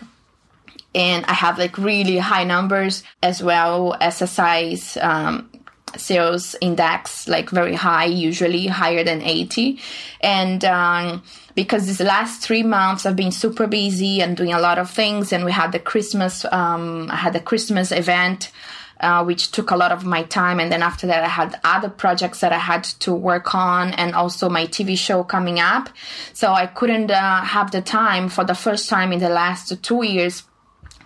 and 0.95 1.25
I 1.27 1.35
have 1.35 1.59
like 1.59 1.79
really 1.79 2.19
high 2.19 2.45
numbers 2.45 3.03
as 3.23 3.43
well. 3.43 3.97
as 4.01 4.21
SSI's 4.21 4.97
um, 4.97 5.51
sales 5.97 6.57
index 6.61 7.29
like 7.29 7.51
very 7.51 7.75
high, 7.75 8.07
usually 8.07 8.67
higher 8.67 9.05
than 9.05 9.23
80. 9.23 9.81
And 10.21 10.65
um, 10.65 11.23
because 11.55 11.87
these 11.87 12.01
last 12.01 12.43
three 12.43 12.63
months 12.63 13.07
I've 13.07 13.17
been 13.17 13.33
super 13.33 13.67
busy 13.67 14.21
and 14.21 14.37
doing 14.37 14.53
a 14.53 14.61
lot 14.61 14.79
of 14.79 14.91
things, 14.91 15.33
and 15.33 15.45
we 15.45 15.53
had 15.53 15.73
the 15.73 15.79
Christmas, 15.79 16.45
um, 16.51 17.11
I 17.11 17.17
had 17.17 17.33
the 17.33 17.41
Christmas 17.41 17.93
event. 17.93 18.51
Uh, 19.03 19.25
which 19.25 19.51
took 19.51 19.71
a 19.71 19.77
lot 19.77 19.93
of 19.93 20.05
my 20.05 20.23
time. 20.25 20.61
And 20.61 20.71
then 20.71 20.83
after 20.83 21.07
that, 21.07 21.25
I 21.25 21.29
had 21.29 21.59
other 21.65 21.89
projects 21.89 22.41
that 22.41 22.53
I 22.53 22.59
had 22.59 22.85
to 23.01 23.15
work 23.15 23.55
on 23.55 23.95
and 23.95 24.15
also 24.15 24.51
my 24.51 24.67
TV 24.67 24.95
show 24.95 25.25
coming 25.25 25.59
up. 25.59 25.89
So 26.35 26.53
I 26.53 26.67
couldn't 26.67 27.11
uh, 27.11 27.41
have 27.41 27.71
the 27.71 27.81
time 27.81 28.29
for 28.29 28.45
the 28.45 28.55
first 28.55 28.91
time 28.91 29.15
in 29.15 29.19
the 29.19 29.31
last 29.31 29.83
two 29.83 30.05
years 30.05 30.43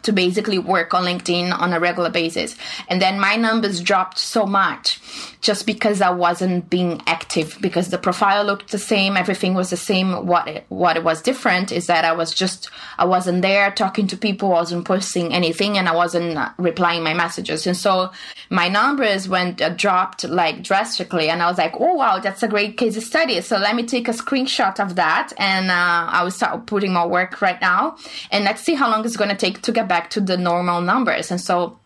to 0.05 0.12
basically 0.12 0.59
work 0.59 0.95
on 0.95 1.05
LinkedIn 1.05 1.57
on 1.59 1.73
a 1.73 1.81
regular 1.81 2.11
basis. 2.11 2.57
And 2.88 3.03
then 3.03 3.21
my 3.21 3.37
numbers 3.37 3.81
dropped 3.81 4.19
so 4.19 4.47
much 4.47 5.01
just 5.44 5.66
because 5.66 6.00
I 6.00 6.11
wasn't 6.11 6.68
being 6.70 7.02
active 7.07 7.59
because 7.61 7.88
the 7.90 7.98
profile 7.98 8.44
looked 8.44 8.72
the 8.72 8.78
same, 8.78 9.16
everything 9.16 9.54
was 9.54 9.70
the 9.70 9.76
same. 9.76 10.26
What 10.26 10.48
it, 10.48 10.64
what 10.68 10.96
it 10.96 11.04
was 11.04 11.22
different 11.22 11.70
is 11.70 11.87
that 11.87 12.04
I 12.04 12.12
was 12.12 12.35
just 12.35 12.70
I 12.98 13.04
wasn't 13.04 13.42
there 13.42 13.70
talking 13.70 14.07
to 14.09 14.16
people, 14.16 14.52
I 14.52 14.61
wasn't 14.61 14.85
posting 14.85 15.33
anything, 15.33 15.78
and 15.78 15.88
I 15.88 15.94
wasn't 15.94 16.38
replying 16.59 17.02
my 17.02 17.14
messages. 17.14 17.66
And 17.66 17.76
so 17.76 18.12
my 18.50 18.68
numbers 18.68 19.28
went 19.28 19.61
uh, 19.61 19.70
dropped 19.70 20.24
like 20.24 20.62
drastically, 20.62 21.28
and 21.28 21.42
I 21.42 21.48
was 21.48 21.59
like, 21.59 21.74
oh 21.80 21.94
wow, 21.94 22.18
that's 22.18 22.42
a 22.42 22.48
great 22.48 22.76
case 22.76 22.94
study. 23.04 23.40
So 23.40 23.57
let 23.59 23.74
me 23.74 23.85
take 23.85 24.09
a 24.09 24.12
screenshot 24.12 24.78
of 24.78 24.96
that, 24.96 25.33
and 25.38 25.70
uh, 25.70 26.07
I 26.16 26.22
will 26.22 26.30
start 26.30 26.66
putting 26.66 26.92
my 26.92 27.07
work 27.07 27.42
right 27.42 27.61
now, 27.61 27.96
and 28.30 28.44
let's 28.44 28.62
see 28.62 28.74
how 28.74 28.90
long 28.90 29.04
it's 29.04 29.16
going 29.16 29.30
to 29.30 29.37
take 29.37 29.62
to 29.62 29.72
get 29.72 29.88
back 29.88 30.04
back 30.04 30.11
to 30.11 30.20
the 30.20 30.37
normal 30.37 30.80
numbers. 30.80 31.30
And 31.30 31.40
so 31.40 31.78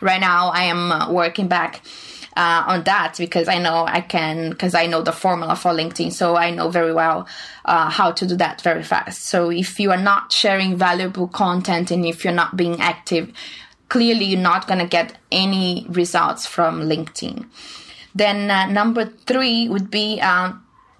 right 0.00 0.20
now 0.20 0.50
I 0.50 0.64
am 0.64 0.92
uh, 0.92 1.10
working 1.10 1.48
back 1.48 1.80
uh, 2.36 2.64
on 2.66 2.84
that 2.84 3.16
because 3.18 3.48
I 3.48 3.58
know 3.58 3.86
I 3.86 4.00
can, 4.00 4.50
because 4.50 4.74
I 4.74 4.86
know 4.86 5.02
the 5.02 5.12
formula 5.12 5.56
for 5.56 5.72
LinkedIn. 5.72 6.12
So 6.12 6.36
I 6.36 6.50
know 6.50 6.68
very 6.68 6.92
well 6.92 7.26
uh, 7.64 7.90
how 7.90 8.12
to 8.12 8.26
do 8.26 8.36
that 8.36 8.60
very 8.60 8.82
fast. 8.82 9.22
So 9.24 9.50
if 9.50 9.80
you 9.80 9.90
are 9.90 10.02
not 10.02 10.32
sharing 10.32 10.76
valuable 10.76 11.28
content 11.28 11.90
and 11.90 12.04
if 12.04 12.24
you're 12.24 12.34
not 12.34 12.56
being 12.56 12.80
active, 12.80 13.32
clearly 13.88 14.26
you're 14.26 14.40
not 14.40 14.66
going 14.68 14.80
to 14.80 14.86
get 14.86 15.16
any 15.32 15.86
results 15.88 16.46
from 16.46 16.82
LinkedIn. 16.82 17.46
Then 18.14 18.50
uh, 18.50 18.66
number 18.66 19.06
three 19.26 19.68
would 19.68 19.90
be 19.90 20.20
uh, 20.20 20.52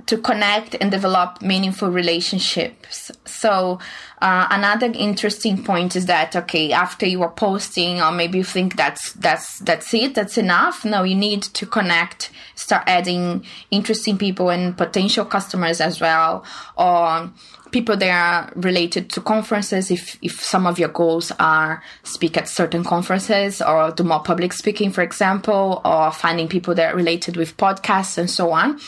to 0.07 0.19
connect 0.19 0.77
and 0.81 0.91
develop 0.91 1.43
meaningful 1.43 1.91
relationships. 1.91 3.11
So 3.25 3.81
uh, 4.23 4.47
another 4.51 4.87
interesting 4.87 5.63
point 5.63 5.97
is 5.97 6.07
that 6.07 6.35
okay, 6.35 6.73
after 6.73 7.07
you 7.07 7.23
are 7.23 7.31
posting, 7.31 8.01
or 8.01 8.13
maybe 8.13 8.39
you 8.39 8.45
think 8.45 8.77
that's 8.77 9.13
that's 9.15 9.59
that's 9.61 9.93
it, 9.93 10.15
that's 10.15 10.39
enough. 10.39 10.85
No, 10.85 11.03
you 11.03 11.17
need 11.17 11.43
to 11.43 11.67
connect, 11.67 12.31
start 12.55 12.85
adding 12.87 13.45
interesting 13.71 14.17
people 14.17 14.49
and 14.51 14.77
potential 14.77 15.25
customers 15.25 15.81
as 15.81 16.01
well, 16.01 16.45
or 16.77 17.31
people 17.73 17.97
that 17.97 18.11
are 18.11 18.53
related 18.55 19.11
to 19.11 19.21
conferences 19.21 19.91
if 19.91 20.17
if 20.23 20.43
some 20.43 20.67
of 20.67 20.79
your 20.79 20.89
goals 20.89 21.33
are 21.41 21.83
speak 22.05 22.37
at 22.37 22.49
certain 22.49 22.85
conferences 22.85 23.61
or 23.61 23.91
do 23.91 24.05
more 24.05 24.23
public 24.23 24.53
speaking 24.53 24.91
for 24.91 25.03
example 25.03 25.83
or 25.85 26.13
finding 26.13 26.49
people 26.49 26.75
that 26.75 26.95
are 26.95 26.97
related 26.97 27.37
with 27.37 27.57
podcasts 27.57 28.17
and 28.17 28.31
so 28.31 28.53
on 28.53 28.79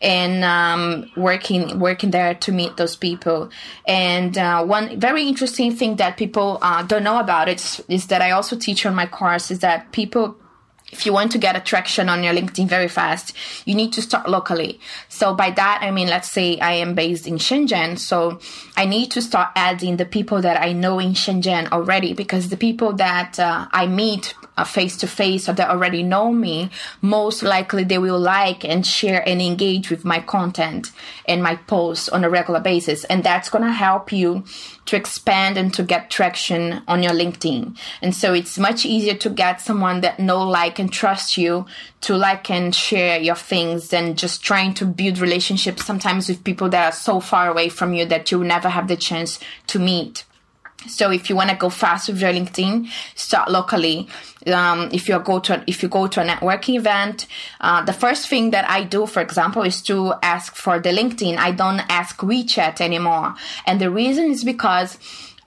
and 0.00 0.44
um, 0.44 1.10
working 1.16 1.78
working 1.78 2.10
there 2.10 2.34
to 2.34 2.52
meet 2.52 2.76
those 2.76 2.96
people. 2.96 3.50
And 3.86 4.36
uh, 4.38 4.64
one 4.64 4.98
very 4.98 5.26
interesting 5.26 5.74
thing 5.74 5.96
that 5.96 6.16
people 6.16 6.58
uh, 6.62 6.82
don't 6.82 7.04
know 7.04 7.18
about 7.18 7.48
it 7.48 7.80
is 7.88 8.06
that 8.06 8.22
I 8.22 8.30
also 8.32 8.56
teach 8.56 8.86
on 8.86 8.94
my 8.94 9.06
course 9.06 9.50
is 9.50 9.60
that 9.60 9.92
people 9.92 10.36
if 10.90 11.04
you 11.04 11.12
want 11.12 11.32
to 11.32 11.38
get 11.38 11.56
attraction 11.56 12.08
on 12.08 12.24
your 12.24 12.32
LinkedIn 12.32 12.66
very 12.66 12.88
fast, 12.88 13.34
you 13.66 13.74
need 13.74 13.92
to 13.92 14.02
start 14.02 14.28
locally. 14.28 14.80
So 15.08 15.34
by 15.34 15.50
that, 15.50 15.80
I 15.82 15.90
mean, 15.90 16.08
let's 16.08 16.30
say 16.30 16.58
I 16.58 16.72
am 16.72 16.94
based 16.94 17.26
in 17.26 17.34
Shenzhen. 17.34 17.98
So 17.98 18.40
I 18.76 18.86
need 18.86 19.10
to 19.12 19.22
start 19.22 19.50
adding 19.54 19.98
the 19.98 20.06
people 20.06 20.40
that 20.42 20.60
I 20.60 20.72
know 20.72 20.98
in 20.98 21.12
Shenzhen 21.12 21.70
already 21.72 22.14
because 22.14 22.48
the 22.48 22.56
people 22.56 22.94
that 22.94 23.38
uh, 23.38 23.68
I 23.70 23.86
meet 23.86 24.34
face 24.64 24.96
to 24.98 25.06
face 25.06 25.48
or 25.48 25.52
that 25.54 25.70
already 25.70 26.02
know 26.02 26.32
me, 26.32 26.70
most 27.00 27.42
likely 27.42 27.84
they 27.84 27.98
will 27.98 28.18
like 28.18 28.64
and 28.64 28.86
share 28.86 29.26
and 29.28 29.40
engage 29.40 29.90
with 29.90 30.04
my 30.04 30.20
content 30.20 30.92
and 31.26 31.42
my 31.42 31.56
posts 31.56 32.08
on 32.08 32.24
a 32.24 32.30
regular 32.30 32.60
basis. 32.60 33.04
And 33.04 33.24
that's 33.24 33.48
going 33.48 33.64
to 33.64 33.72
help 33.72 34.12
you 34.12 34.44
to 34.86 34.96
expand 34.96 35.58
and 35.58 35.72
to 35.74 35.82
get 35.82 36.10
traction 36.10 36.82
on 36.88 37.02
your 37.02 37.12
LinkedIn. 37.12 37.76
And 38.00 38.14
so 38.14 38.32
it's 38.32 38.58
much 38.58 38.86
easier 38.86 39.14
to 39.14 39.30
get 39.30 39.60
someone 39.60 40.00
that 40.00 40.18
know, 40.18 40.42
like, 40.42 40.78
and 40.78 40.90
trust 40.92 41.36
you 41.36 41.66
to 42.02 42.16
like 42.16 42.50
and 42.50 42.74
share 42.74 43.18
your 43.18 43.34
things 43.34 43.88
than 43.88 44.16
just 44.16 44.42
trying 44.42 44.72
to 44.74 44.86
build 44.86 45.18
relationships 45.18 45.84
sometimes 45.84 46.28
with 46.28 46.44
people 46.44 46.68
that 46.70 46.92
are 46.92 46.96
so 46.96 47.20
far 47.20 47.50
away 47.50 47.68
from 47.68 47.92
you 47.92 48.06
that 48.06 48.30
you 48.30 48.42
never 48.42 48.68
have 48.68 48.88
the 48.88 48.96
chance 48.96 49.38
to 49.66 49.78
meet. 49.78 50.24
So 50.86 51.10
if 51.10 51.28
you 51.28 51.34
want 51.34 51.50
to 51.50 51.56
go 51.56 51.70
fast 51.70 52.08
with 52.08 52.20
your 52.20 52.32
LinkedIn, 52.32 52.88
start 53.16 53.50
locally. 53.50 54.08
Um, 54.46 54.88
if 54.92 55.08
you 55.08 55.18
go 55.18 55.40
to 55.40 55.62
if 55.66 55.82
you 55.82 55.88
go 55.88 56.06
to 56.06 56.22
a 56.22 56.24
networking 56.24 56.76
event, 56.76 57.26
uh, 57.60 57.84
the 57.84 57.92
first 57.92 58.28
thing 58.28 58.50
that 58.50 58.68
I 58.70 58.84
do, 58.84 59.06
for 59.06 59.20
example, 59.20 59.62
is 59.62 59.82
to 59.82 60.14
ask 60.22 60.54
for 60.54 60.78
the 60.78 60.90
LinkedIn. 60.90 61.36
I 61.36 61.50
don't 61.50 61.80
ask 61.88 62.18
WeChat 62.18 62.80
anymore, 62.80 63.34
and 63.66 63.80
the 63.80 63.90
reason 63.90 64.30
is 64.30 64.44
because 64.44 64.98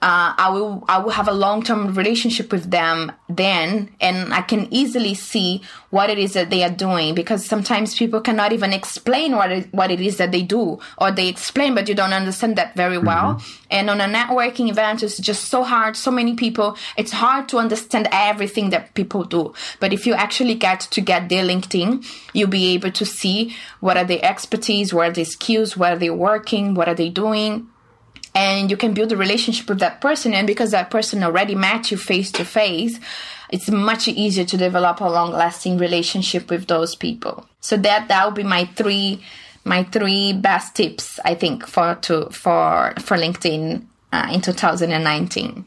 uh, 0.02 0.34
I 0.36 0.50
will 0.50 0.84
I 0.88 0.98
will 0.98 1.10
have 1.10 1.28
a 1.28 1.32
long 1.32 1.62
term 1.62 1.94
relationship 1.94 2.50
with 2.50 2.72
them 2.72 3.12
then, 3.28 3.88
and 4.00 4.34
I 4.34 4.42
can 4.42 4.66
easily 4.74 5.14
see 5.14 5.62
what 5.90 6.10
it 6.10 6.18
is 6.18 6.32
that 6.32 6.50
they 6.50 6.64
are 6.64 6.70
doing 6.70 7.14
because 7.14 7.46
sometimes 7.46 7.94
people 7.94 8.20
cannot 8.20 8.52
even 8.52 8.72
explain 8.72 9.36
what 9.36 9.52
it, 9.52 9.72
what 9.72 9.92
it 9.92 10.00
is 10.00 10.16
that 10.16 10.32
they 10.32 10.42
do, 10.42 10.80
or 10.98 11.12
they 11.12 11.28
explain 11.28 11.76
but 11.76 11.88
you 11.88 11.94
don't 11.94 12.12
understand 12.12 12.56
that 12.56 12.74
very 12.74 12.98
well. 12.98 13.34
Mm-hmm. 13.34 13.64
And 13.70 13.90
on 13.90 14.00
a 14.00 14.06
networking 14.06 14.68
event, 14.68 15.04
it's 15.04 15.18
just 15.18 15.44
so 15.44 15.62
hard. 15.62 15.96
So 15.96 16.10
many 16.10 16.34
people, 16.34 16.76
it's 16.96 17.12
hard 17.12 17.48
to 17.50 17.58
understand 17.58 18.08
everything 18.10 18.70
that 18.70 18.94
people 18.94 19.22
do. 19.22 19.54
But 19.78 19.92
if 19.92 20.04
you 20.04 20.14
actually 20.14 20.56
get 20.56 20.80
to 20.80 21.00
get 21.00 21.28
their 21.28 21.44
LinkedIn, 21.44 22.04
you'll 22.32 22.48
be 22.48 22.74
able 22.74 22.90
to 22.90 23.06
see 23.06 23.54
what 23.78 23.96
are 23.96 24.04
their 24.04 24.24
expertise, 24.24 24.92
what 24.92 25.10
are 25.10 25.12
their 25.12 25.24
skills, 25.24 25.76
where 25.76 25.96
they're 25.96 26.12
working, 26.12 26.74
what 26.74 26.88
are 26.88 26.94
they 26.94 27.08
doing 27.08 27.68
and 28.34 28.70
you 28.70 28.76
can 28.76 28.94
build 28.94 29.12
a 29.12 29.16
relationship 29.16 29.68
with 29.68 29.80
that 29.80 30.00
person 30.00 30.32
and 30.34 30.46
because 30.46 30.70
that 30.70 30.90
person 30.90 31.22
already 31.22 31.54
met 31.54 31.90
you 31.90 31.96
face 31.96 32.30
to 32.32 32.44
face 32.44 32.98
it's 33.50 33.70
much 33.70 34.08
easier 34.08 34.46
to 34.46 34.56
develop 34.56 35.00
a 35.00 35.04
long 35.04 35.30
lasting 35.30 35.76
relationship 35.76 36.48
with 36.48 36.68
those 36.68 36.94
people. 36.94 37.46
So 37.60 37.76
that 37.76 38.08
that 38.08 38.24
would 38.24 38.34
be 38.34 38.42
my 38.44 38.64
three 38.64 39.22
my 39.64 39.84
three 39.84 40.32
best 40.32 40.74
tips 40.74 41.20
i 41.24 41.36
think 41.36 41.64
for 41.68 41.94
to 41.94 42.28
for 42.30 42.92
for 42.98 43.16
linkedin 43.16 43.84
uh, 44.12 44.28
in 44.32 44.40
2019 44.40 45.64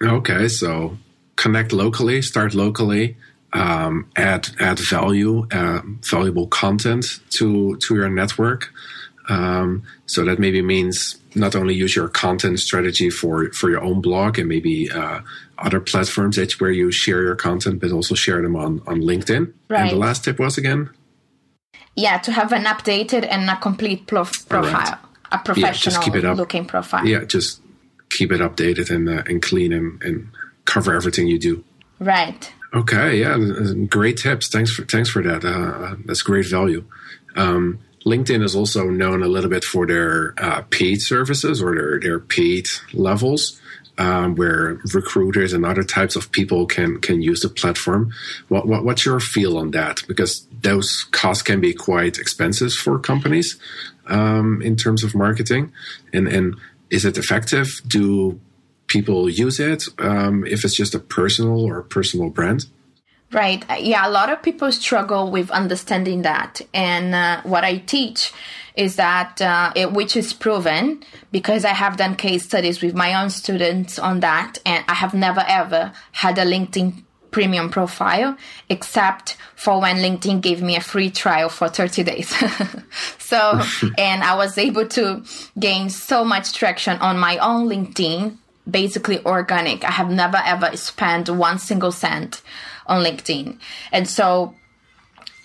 okay 0.00 0.46
so 0.46 0.96
connect 1.34 1.72
locally 1.72 2.22
start 2.22 2.54
locally 2.54 3.16
um, 3.52 4.10
add 4.16 4.48
add 4.60 4.78
value 4.78 5.46
uh, 5.50 5.80
valuable 6.02 6.46
content 6.48 7.20
to 7.30 7.76
to 7.76 7.94
your 7.94 8.08
network. 8.08 8.72
Um, 9.28 9.82
so 10.06 10.24
that 10.24 10.38
maybe 10.38 10.62
means 10.62 11.16
not 11.34 11.54
only 11.54 11.74
use 11.74 11.94
your 11.94 12.08
content 12.08 12.60
strategy 12.60 13.10
for 13.10 13.50
for 13.52 13.70
your 13.70 13.82
own 13.82 14.00
blog 14.00 14.38
and 14.38 14.48
maybe 14.48 14.90
uh, 14.90 15.20
other 15.58 15.80
platforms 15.80 16.36
that 16.36 16.52
where 16.60 16.70
you 16.70 16.90
share 16.90 17.22
your 17.22 17.36
content, 17.36 17.80
but 17.80 17.92
also 17.92 18.14
share 18.14 18.42
them 18.42 18.56
on 18.56 18.80
on 18.86 19.00
LinkedIn. 19.00 19.52
Right. 19.68 19.80
And 19.82 19.90
the 19.90 19.96
last 19.96 20.24
tip 20.24 20.38
was 20.38 20.58
again. 20.58 20.90
Yeah, 21.96 22.18
to 22.18 22.32
have 22.32 22.52
an 22.52 22.64
updated 22.64 23.26
and 23.28 23.50
a 23.50 23.56
complete 23.56 24.06
profile, 24.06 24.62
right. 24.62 24.94
a 25.32 25.38
professional 25.38 25.66
yeah, 25.66 25.72
just 25.72 26.02
keep 26.02 26.14
it 26.14 26.24
up. 26.24 26.36
looking 26.36 26.64
profile. 26.64 27.04
Yeah, 27.04 27.24
just 27.24 27.60
keep 28.10 28.30
it 28.32 28.40
updated 28.40 28.90
and 28.90 29.08
uh, 29.08 29.22
and 29.26 29.42
clean 29.42 29.72
and, 29.72 30.02
and 30.02 30.28
cover 30.64 30.94
everything 30.94 31.26
you 31.26 31.38
do. 31.38 31.64
Right. 31.98 32.52
Okay. 32.72 33.20
Yeah. 33.20 33.36
Great 33.88 34.18
tips. 34.18 34.48
Thanks 34.48 34.72
for 34.72 34.84
thanks 34.84 35.08
for 35.08 35.22
that. 35.22 35.44
Uh, 35.44 35.96
that's 36.04 36.22
great 36.22 36.46
value. 36.46 36.84
Um, 37.34 37.80
LinkedIn 38.04 38.42
is 38.42 38.54
also 38.54 38.88
known 38.90 39.22
a 39.22 39.28
little 39.28 39.50
bit 39.50 39.64
for 39.64 39.86
their 39.86 40.34
uh, 40.38 40.62
paid 40.70 41.00
services 41.00 41.62
or 41.62 41.74
their, 41.74 42.00
their 42.00 42.20
paid 42.20 42.68
levels. 42.92 43.60
Um, 44.00 44.36
where 44.36 44.80
recruiters 44.94 45.52
and 45.52 45.66
other 45.66 45.82
types 45.82 46.14
of 46.14 46.30
people 46.30 46.66
can 46.66 47.00
can 47.00 47.20
use 47.20 47.40
the 47.40 47.48
platform. 47.48 48.12
What, 48.46 48.68
what, 48.68 48.84
what's 48.84 49.04
your 49.04 49.18
feel 49.18 49.58
on 49.58 49.72
that? 49.72 50.04
Because 50.06 50.46
those 50.62 51.08
costs 51.10 51.42
can 51.42 51.60
be 51.60 51.74
quite 51.74 52.16
expensive 52.16 52.72
for 52.72 53.00
companies 53.00 53.58
um, 54.06 54.62
in 54.62 54.76
terms 54.76 55.02
of 55.02 55.16
marketing. 55.16 55.72
And 56.12 56.28
and 56.28 56.54
is 56.90 57.04
it 57.04 57.18
effective? 57.18 57.66
Do 57.88 58.38
people 58.86 59.28
use 59.28 59.58
it 59.58 59.84
um, 59.98 60.46
if 60.46 60.64
it's 60.64 60.76
just 60.76 60.94
a 60.94 61.00
personal 61.00 61.64
or 61.64 61.82
personal 61.82 62.30
brand? 62.30 62.66
Right. 63.30 63.62
Uh, 63.70 63.74
yeah, 63.74 64.08
a 64.08 64.10
lot 64.10 64.30
of 64.30 64.42
people 64.42 64.72
struggle 64.72 65.30
with 65.30 65.50
understanding 65.50 66.22
that. 66.22 66.62
And 66.72 67.14
uh, 67.14 67.42
what 67.42 67.62
I 67.62 67.78
teach 67.78 68.32
is 68.74 68.96
that, 68.96 69.42
uh, 69.42 69.72
it, 69.76 69.92
which 69.92 70.16
is 70.16 70.32
proven 70.32 71.02
because 71.30 71.64
I 71.66 71.74
have 71.74 71.98
done 71.98 72.14
case 72.16 72.44
studies 72.44 72.80
with 72.80 72.94
my 72.94 73.20
own 73.20 73.28
students 73.28 73.98
on 73.98 74.20
that. 74.20 74.58
And 74.64 74.82
I 74.88 74.94
have 74.94 75.12
never 75.12 75.44
ever 75.46 75.92
had 76.12 76.38
a 76.38 76.46
LinkedIn 76.46 77.02
premium 77.30 77.68
profile 77.68 78.34
except 78.70 79.36
for 79.54 79.78
when 79.78 79.96
LinkedIn 79.96 80.40
gave 80.40 80.62
me 80.62 80.76
a 80.76 80.80
free 80.80 81.10
trial 81.10 81.50
for 81.50 81.68
30 81.68 82.04
days. 82.04 82.34
so, 83.18 83.60
and 83.98 84.24
I 84.24 84.36
was 84.36 84.56
able 84.56 84.86
to 84.88 85.22
gain 85.58 85.90
so 85.90 86.24
much 86.24 86.54
traction 86.54 86.96
on 87.00 87.18
my 87.18 87.36
own 87.36 87.68
LinkedIn, 87.68 88.38
basically 88.70 89.22
organic. 89.26 89.84
I 89.84 89.90
have 89.90 90.10
never 90.10 90.40
ever 90.42 90.74
spent 90.78 91.28
one 91.28 91.58
single 91.58 91.92
cent 91.92 92.40
on 92.88 93.04
LinkedIn. 93.04 93.58
And 93.92 94.08
so 94.08 94.54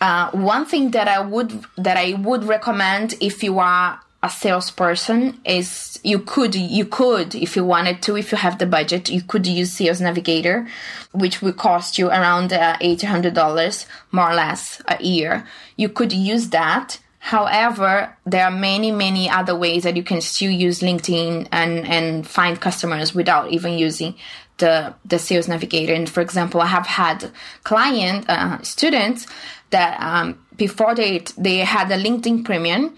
uh, 0.02 0.32
one 0.32 0.66
thing 0.66 0.92
that 0.92 1.08
I 1.08 1.22
would 1.22 1.64
that 1.78 1.98
I 1.98 2.14
would 2.14 2.44
recommend 2.44 3.16
if 3.22 3.44
you 3.44 3.60
are 3.60 4.00
a 4.22 4.30
salesperson 4.30 5.40
is 5.46 6.00
you 6.04 6.20
could 6.20 6.56
you 6.56 6.86
could 6.86 7.36
if 7.36 7.56
you 7.56 7.66
wanted 7.66 8.02
to 8.04 8.16
if 8.18 8.32
you 8.32 8.38
have 8.38 8.58
the 8.58 8.66
budget 8.66 9.10
you 9.10 9.22
could 9.22 9.46
use 9.46 9.72
Sales 9.74 10.02
Navigator, 10.02 10.68
which 11.12 11.42
will 11.42 11.54
cost 11.54 11.98
you 11.98 12.08
around 12.08 12.54
uh, 12.54 12.78
eight 12.82 13.02
hundred 13.02 13.34
dollars 13.34 13.86
more 14.12 14.32
or 14.32 14.36
less 14.36 14.82
a 14.88 15.02
year. 15.04 15.46
You 15.76 15.90
could 15.90 16.14
use 16.14 16.50
that. 16.50 17.00
However, 17.26 18.18
there 18.26 18.44
are 18.44 18.52
many, 18.52 18.92
many 18.92 19.30
other 19.30 19.56
ways 19.56 19.84
that 19.84 19.96
you 19.96 20.04
can 20.04 20.20
still 20.20 20.52
use 20.52 20.82
LinkedIn 20.82 21.48
and, 21.54 21.88
and 21.88 22.28
find 22.28 22.60
customers 22.60 23.16
without 23.16 23.50
even 23.50 23.80
using 23.80 24.16
the 24.58 24.94
the 25.06 25.18
sales 25.18 25.48
navigator. 25.48 25.94
And 25.94 26.10
for 26.10 26.20
example, 26.20 26.60
I 26.60 26.68
have 26.68 26.86
had 26.86 27.32
client 27.64 28.30
uh, 28.30 28.62
students 28.62 29.26
that 29.70 29.98
um, 30.02 30.38
before 30.58 30.96
they 30.96 31.24
they 31.38 31.60
had 31.60 31.90
a 31.92 31.98
LinkedIn 31.98 32.44
Premium 32.44 32.94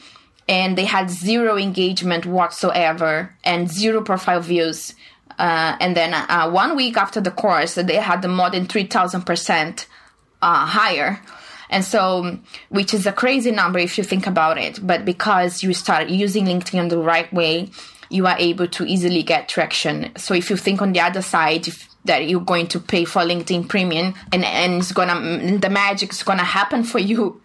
and 0.50 0.76
they 0.76 0.86
had 0.86 1.12
zero 1.12 1.56
engagement 1.56 2.26
whatsoever 2.26 3.30
and 3.44 3.70
zero 3.70 4.02
profile 4.02 4.42
views. 4.42 4.96
Uh, 5.38 5.78
and 5.80 5.96
then 5.96 6.16
uh, 6.16 6.50
one 6.50 6.76
week 6.76 6.98
after 6.98 7.22
the 7.22 7.32
course, 7.32 7.76
they 7.76 7.98
had 8.02 8.28
more 8.28 8.50
than 8.50 8.66
three 8.66 8.88
thousand 8.88 9.24
percent 9.24 9.86
uh, 10.42 10.66
higher. 10.66 11.22
And 11.70 11.84
so, 11.84 12.40
which 12.70 12.94
is 12.94 13.06
a 13.06 13.12
crazy 13.12 13.52
number 13.52 13.80
if 13.80 13.98
you 13.98 14.04
think 14.04 14.28
about 14.28 14.58
it, 14.58 14.86
but 14.86 15.06
because 15.06 15.64
you 15.64 15.74
start 15.74 16.10
using 16.10 16.46
LinkedIn 16.46 16.90
the 16.90 16.98
right 16.98 17.32
way, 17.34 17.70
you 18.10 18.28
are 18.28 18.38
able 18.38 18.68
to 18.68 18.86
easily 18.86 19.24
get 19.24 19.50
traction. 19.50 20.12
So 20.16 20.34
if 20.34 20.50
you 20.50 20.58
think 20.58 20.82
on 20.82 20.94
the 20.94 21.02
other 21.02 21.22
side, 21.22 21.68
if, 21.68 21.90
that 22.06 22.28
you're 22.28 22.42
going 22.42 22.68
to 22.68 22.80
pay 22.80 23.04
for 23.04 23.24
LinkedIn 23.24 23.68
Premium 23.68 24.14
and 24.32 24.46
and 24.46 24.76
it's 24.76 24.92
gonna 24.92 25.58
the 25.58 25.70
magic 25.70 26.12
is 26.12 26.22
gonna 26.22 26.44
happen 26.44 26.84
for 26.84 27.00
you 27.00 27.42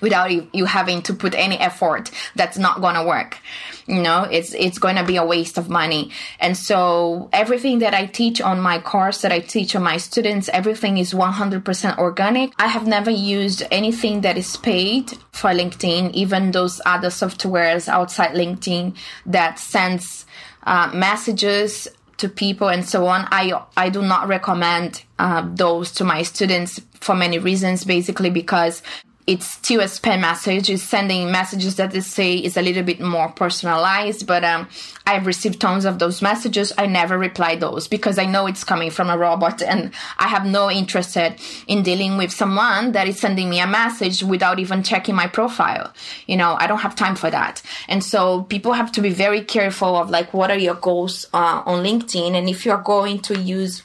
without 0.00 0.54
you 0.54 0.64
having 0.64 1.02
to 1.02 1.14
put 1.14 1.34
any 1.34 1.58
effort 1.58 2.10
that's 2.34 2.58
not 2.58 2.80
going 2.80 2.94
to 2.94 3.04
work. 3.04 3.38
You 3.86 4.02
know 4.02 4.24
it's 4.24 4.52
it's 4.54 4.78
going 4.78 4.96
to 4.96 5.04
be 5.04 5.16
a 5.16 5.24
waste 5.24 5.58
of 5.58 5.68
money. 5.70 6.10
And 6.40 6.56
so 6.56 7.28
everything 7.32 7.78
that 7.80 7.94
i 7.94 8.06
teach 8.06 8.40
on 8.40 8.60
my 8.60 8.78
course 8.78 9.22
that 9.22 9.32
i 9.32 9.40
teach 9.40 9.74
on 9.74 9.82
my 9.82 9.96
students 9.96 10.48
everything 10.52 10.98
is 10.98 11.14
100% 11.14 11.98
organic. 11.98 12.52
I 12.58 12.66
have 12.66 12.86
never 12.86 13.10
used 13.10 13.62
anything 13.70 14.20
that 14.22 14.36
is 14.36 14.56
paid 14.56 15.12
for 15.32 15.50
linkedin 15.50 16.12
even 16.12 16.50
those 16.50 16.80
other 16.84 17.08
softwares 17.08 17.88
outside 17.88 18.32
linkedin 18.34 18.94
that 19.26 19.58
sends 19.58 20.26
uh, 20.64 20.90
messages 20.94 21.88
to 22.18 22.28
people 22.28 22.68
and 22.68 22.84
so 22.86 23.06
on. 23.06 23.26
I 23.30 23.52
i 23.76 23.88
do 23.88 24.02
not 24.02 24.28
recommend 24.28 25.02
uh, 25.18 25.48
those 25.48 25.92
to 25.92 26.04
my 26.04 26.22
students 26.22 26.80
for 27.00 27.14
many 27.14 27.38
reasons 27.38 27.84
basically 27.84 28.30
because 28.30 28.82
it's 29.28 29.50
still 29.50 29.80
a 29.82 29.84
spam 29.84 30.22
message. 30.22 30.70
It's 30.70 30.82
sending 30.82 31.30
messages 31.30 31.76
that 31.76 31.90
they 31.90 32.00
say 32.00 32.36
is 32.36 32.56
a 32.56 32.62
little 32.62 32.82
bit 32.82 32.98
more 32.98 33.28
personalized, 33.28 34.26
but 34.26 34.42
um, 34.42 34.66
I've 35.06 35.26
received 35.26 35.60
tons 35.60 35.84
of 35.84 35.98
those 35.98 36.22
messages. 36.22 36.72
I 36.78 36.86
never 36.86 37.18
reply 37.18 37.56
those 37.56 37.88
because 37.88 38.18
I 38.18 38.24
know 38.24 38.46
it's 38.46 38.64
coming 38.64 38.90
from 38.90 39.10
a 39.10 39.18
robot 39.18 39.60
and 39.70 39.92
I 40.16 40.28
have 40.28 40.46
no 40.46 40.70
interest 40.70 41.18
in 41.66 41.82
dealing 41.82 42.16
with 42.16 42.32
someone 42.32 42.92
that 42.92 43.06
is 43.06 43.20
sending 43.20 43.50
me 43.50 43.60
a 43.60 43.66
message 43.66 44.22
without 44.22 44.58
even 44.60 44.82
checking 44.82 45.14
my 45.14 45.26
profile. 45.26 45.92
You 46.26 46.38
know, 46.38 46.56
I 46.58 46.66
don't 46.66 46.78
have 46.78 46.96
time 46.96 47.14
for 47.14 47.30
that. 47.30 47.60
And 47.86 48.02
so 48.02 48.44
people 48.44 48.72
have 48.72 48.90
to 48.92 49.02
be 49.02 49.10
very 49.10 49.42
careful 49.44 49.94
of 49.94 50.08
like, 50.08 50.32
what 50.32 50.50
are 50.50 50.58
your 50.58 50.76
goals 50.76 51.26
uh, 51.34 51.62
on 51.66 51.84
LinkedIn? 51.84 52.34
And 52.34 52.48
if 52.48 52.64
you're 52.64 52.78
going 52.78 53.18
to 53.28 53.38
use 53.38 53.82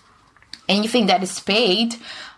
anything 0.70 1.08
that 1.08 1.22
is 1.22 1.38
paid, 1.42 1.96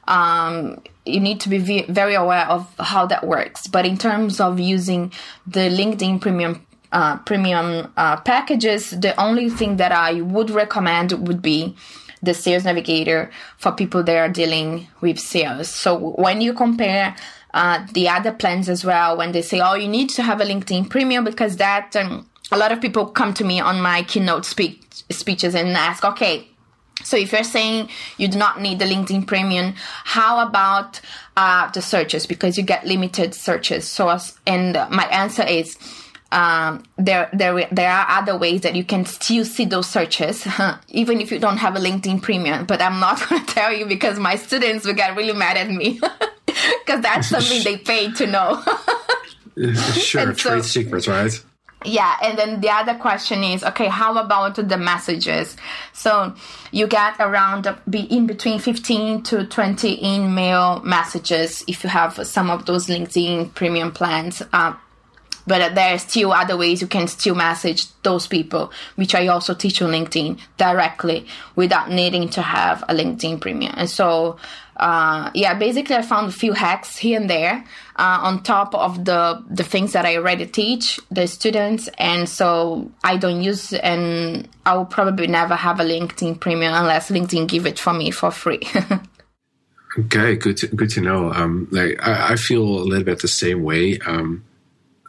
um, 0.07 0.81
you 1.05 1.19
need 1.19 1.39
to 1.41 1.49
be 1.49 1.83
very 1.83 2.15
aware 2.15 2.47
of 2.47 2.73
how 2.79 3.05
that 3.07 3.25
works. 3.25 3.67
But 3.67 3.85
in 3.85 3.97
terms 3.97 4.39
of 4.39 4.59
using 4.59 5.11
the 5.45 5.69
LinkedIn 5.69 6.21
Premium 6.21 6.65
uh, 6.91 7.17
premium 7.19 7.91
uh, 7.97 8.15
packages, 8.21 8.91
the 8.91 9.19
only 9.19 9.49
thing 9.49 9.77
that 9.77 9.91
I 9.91 10.21
would 10.21 10.49
recommend 10.49 11.27
would 11.27 11.41
be 11.41 11.75
the 12.21 12.33
Sales 12.33 12.63
Navigator 12.63 13.31
for 13.57 13.71
people 13.71 14.01
that 14.03 14.15
are 14.15 14.29
dealing 14.29 14.87
with 15.01 15.19
sales. 15.19 15.69
So 15.69 16.11
when 16.11 16.39
you 16.41 16.53
compare 16.53 17.15
uh, 17.53 17.85
the 17.93 18.07
other 18.07 18.31
plans 18.31 18.69
as 18.69 18.85
well, 18.85 19.17
when 19.17 19.31
they 19.31 19.41
say, 19.41 19.59
"Oh, 19.59 19.75
you 19.75 19.87
need 19.87 20.09
to 20.11 20.23
have 20.23 20.41
a 20.41 20.45
LinkedIn 20.45 20.89
Premium," 20.89 21.23
because 21.23 21.57
that 21.57 21.95
um, 21.95 22.27
a 22.51 22.57
lot 22.57 22.71
of 22.71 22.81
people 22.81 23.07
come 23.07 23.33
to 23.33 23.43
me 23.43 23.59
on 23.59 23.81
my 23.81 24.03
keynote 24.03 24.45
speak, 24.45 24.85
speeches 25.09 25.55
and 25.55 25.69
ask, 25.75 26.03
"Okay, 26.03 26.47
so 27.03 27.17
if 27.17 27.31
you're 27.31 27.43
saying 27.43 27.89
you 28.17 28.27
do 28.27 28.37
not 28.37 28.61
need 28.61 28.79
the 28.79 28.85
LinkedIn 28.85 29.27
Premium, 29.27 29.73
how 29.77 30.47
about 30.47 31.01
uh, 31.35 31.69
the 31.71 31.81
searches? 31.81 32.25
Because 32.25 32.57
you 32.57 32.63
get 32.63 32.85
limited 32.85 33.35
searches. 33.35 33.87
So, 33.87 34.09
as, 34.09 34.37
and 34.47 34.73
my 34.89 35.05
answer 35.11 35.45
is, 35.45 35.77
um, 36.31 36.83
there, 36.97 37.29
there, 37.31 37.67
there 37.71 37.91
are 37.91 38.05
other 38.09 38.37
ways 38.37 38.61
that 38.61 38.75
you 38.75 38.83
can 38.83 39.05
still 39.05 39.45
see 39.45 39.65
those 39.65 39.87
searches, 39.87 40.47
even 40.89 41.21
if 41.21 41.31
you 41.31 41.39
don't 41.39 41.57
have 41.57 41.75
a 41.75 41.79
LinkedIn 41.79 42.21
Premium. 42.21 42.65
But 42.65 42.81
I'm 42.81 42.99
not 42.99 43.19
going 43.29 43.45
to 43.45 43.53
tell 43.53 43.73
you 43.73 43.85
because 43.85 44.17
my 44.17 44.35
students 44.35 44.85
will 44.85 44.93
get 44.93 45.15
really 45.15 45.33
mad 45.33 45.57
at 45.57 45.69
me 45.69 45.99
because 46.45 47.01
that's 47.01 47.29
something 47.29 47.63
they 47.63 47.77
paid 47.77 48.15
to 48.15 48.27
know. 48.27 48.63
sure, 49.93 50.33
trade 50.33 50.65
secrets, 50.65 51.07
right? 51.07 51.39
Yeah, 51.85 52.15
and 52.21 52.37
then 52.37 52.61
the 52.61 52.69
other 52.69 52.95
question 52.95 53.43
is, 53.43 53.63
okay, 53.63 53.87
how 53.87 54.17
about 54.17 54.55
the 54.55 54.77
messages? 54.77 55.55
So 55.93 56.33
you 56.71 56.87
get 56.87 57.15
around 57.19 57.67
be 57.89 58.01
in 58.01 58.27
between 58.27 58.59
15 58.59 59.23
to 59.23 59.45
20 59.45 60.05
email 60.05 60.81
messages 60.81 61.63
if 61.67 61.83
you 61.83 61.89
have 61.89 62.25
some 62.25 62.49
of 62.49 62.65
those 62.65 62.87
LinkedIn 62.87 63.53
premium 63.53 63.91
plans. 63.91 64.41
Uh, 64.51 64.73
but 65.47 65.75
there 65.75 65.93
are 65.93 65.99
still 65.99 66.33
other 66.33 66.57
ways 66.57 66.81
you 66.81 66.87
can 66.87 67.07
still 67.07 67.35
message 67.35 67.87
those 68.01 68.27
people, 68.27 68.71
which 68.95 69.13
I 69.13 69.27
also 69.27 69.53
teach 69.53 69.81
on 69.81 69.91
LinkedIn 69.91 70.39
directly 70.57 71.27
without 71.55 71.91
needing 71.91 72.29
to 72.29 72.41
have 72.41 72.83
a 72.83 72.95
LinkedIn 72.95 73.41
premium. 73.41 73.73
And 73.77 73.89
so, 73.89 74.37
uh, 74.77 75.31
yeah, 75.33 75.53
basically 75.53 75.95
I 75.95 76.01
found 76.01 76.27
a 76.27 76.31
few 76.31 76.53
hacks 76.53 76.97
here 76.97 77.19
and 77.19 77.29
there 77.29 77.63
uh, 77.95 78.19
on 78.23 78.43
top 78.43 78.75
of 78.75 79.05
the 79.05 79.43
the 79.49 79.63
things 79.63 79.93
that 79.93 80.05
I 80.05 80.17
already 80.17 80.45
teach 80.45 80.99
the 81.09 81.27
students, 81.27 81.87
and 81.97 82.27
so 82.27 82.91
I 83.03 83.15
don't 83.17 83.41
use 83.41 83.71
and 83.71 84.49
I 84.65 84.75
will 84.75 84.85
probably 84.85 85.27
never 85.27 85.55
have 85.55 85.79
a 85.79 85.83
LinkedIn 85.83 86.39
premium 86.41 86.73
unless 86.73 87.09
LinkedIn 87.09 87.47
give 87.47 87.65
it 87.65 87.79
for 87.79 87.93
me 87.93 88.11
for 88.11 88.31
free. 88.31 88.61
okay, 89.99 90.35
good 90.35 90.57
to, 90.57 90.67
good 90.67 90.89
to 90.91 91.01
know. 91.01 91.31
Um, 91.31 91.69
like 91.71 91.97
I, 92.05 92.33
I, 92.33 92.35
feel 92.35 92.63
a 92.63 92.83
little 92.83 93.05
bit 93.05 93.21
the 93.21 93.29
same 93.29 93.63
way. 93.63 93.97
Um, 94.05 94.43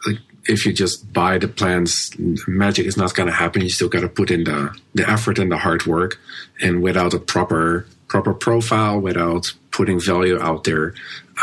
like 0.05 0.19
if 0.45 0.65
you 0.65 0.71
just 0.71 1.11
buy 1.11 1.39
the 1.39 1.49
plans, 1.49 2.11
magic 2.47 2.85
is 2.85 2.95
not 2.95 3.15
going 3.15 3.27
to 3.27 3.35
happen. 3.35 3.63
You 3.63 3.69
still 3.69 3.89
got 3.89 4.01
to 4.01 4.09
put 4.09 4.31
in 4.31 4.45
the 4.45 4.73
the 4.93 5.09
effort 5.09 5.39
and 5.39 5.51
the 5.51 5.57
hard 5.57 5.85
work, 5.85 6.19
and 6.61 6.81
without 6.81 7.13
a 7.13 7.19
proper 7.19 7.85
proper 8.07 8.33
profile, 8.33 8.99
without 8.99 9.53
putting 9.71 9.99
value 9.99 10.39
out 10.39 10.63
there, 10.63 10.93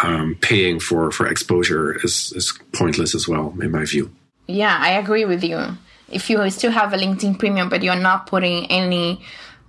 um, 0.03 0.37
paying 0.40 0.81
for 0.81 1.11
for 1.11 1.27
exposure 1.27 1.94
is 2.05 2.33
is 2.35 2.59
pointless 2.72 3.14
as 3.14 3.29
well, 3.29 3.55
in 3.61 3.70
my 3.70 3.85
view. 3.85 4.11
Yeah, 4.46 4.77
I 4.81 4.90
agree 4.92 5.24
with 5.24 5.44
you. 5.44 5.61
If 6.11 6.29
you 6.29 6.50
still 6.50 6.72
have 6.72 6.92
a 6.92 6.96
LinkedIn 6.96 7.38
Premium, 7.38 7.68
but 7.68 7.83
you're 7.83 7.96
not 7.96 8.27
putting 8.27 8.66
any 8.70 9.22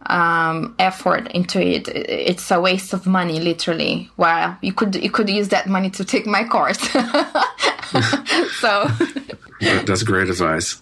um, 0.07 0.75
effort 0.79 1.31
into 1.31 1.61
it, 1.61 1.87
it's 1.87 2.51
a 2.51 2.59
waste 2.59 2.93
of 2.93 3.07
money, 3.07 3.39
literally. 3.39 4.09
Well, 4.17 4.57
you 4.61 4.73
could 4.73 4.95
you 4.95 5.09
could 5.09 5.29
use 5.29 5.49
that 5.49 5.67
money 5.67 5.89
to 5.91 6.05
take 6.05 6.25
my 6.25 6.43
course. 6.43 6.79
so 8.59 8.87
that's 9.85 10.03
great 10.03 10.29
advice. 10.29 10.81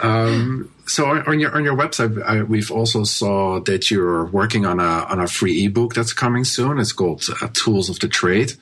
Um, 0.00 0.72
so 0.86 1.06
on 1.06 1.38
your 1.38 1.54
on 1.54 1.64
your 1.64 1.76
website, 1.76 2.22
I, 2.22 2.42
we've 2.42 2.70
also 2.70 3.04
saw 3.04 3.60
that 3.60 3.90
you're 3.90 4.26
working 4.26 4.64
on 4.64 4.80
a 4.80 5.06
on 5.10 5.20
a 5.20 5.26
free 5.26 5.66
ebook 5.66 5.94
that's 5.94 6.12
coming 6.12 6.44
soon. 6.44 6.78
It's 6.78 6.92
called 6.92 7.24
uh, 7.42 7.48
Tools 7.52 7.90
of 7.90 7.98
the 7.98 8.08
Trade, 8.08 8.52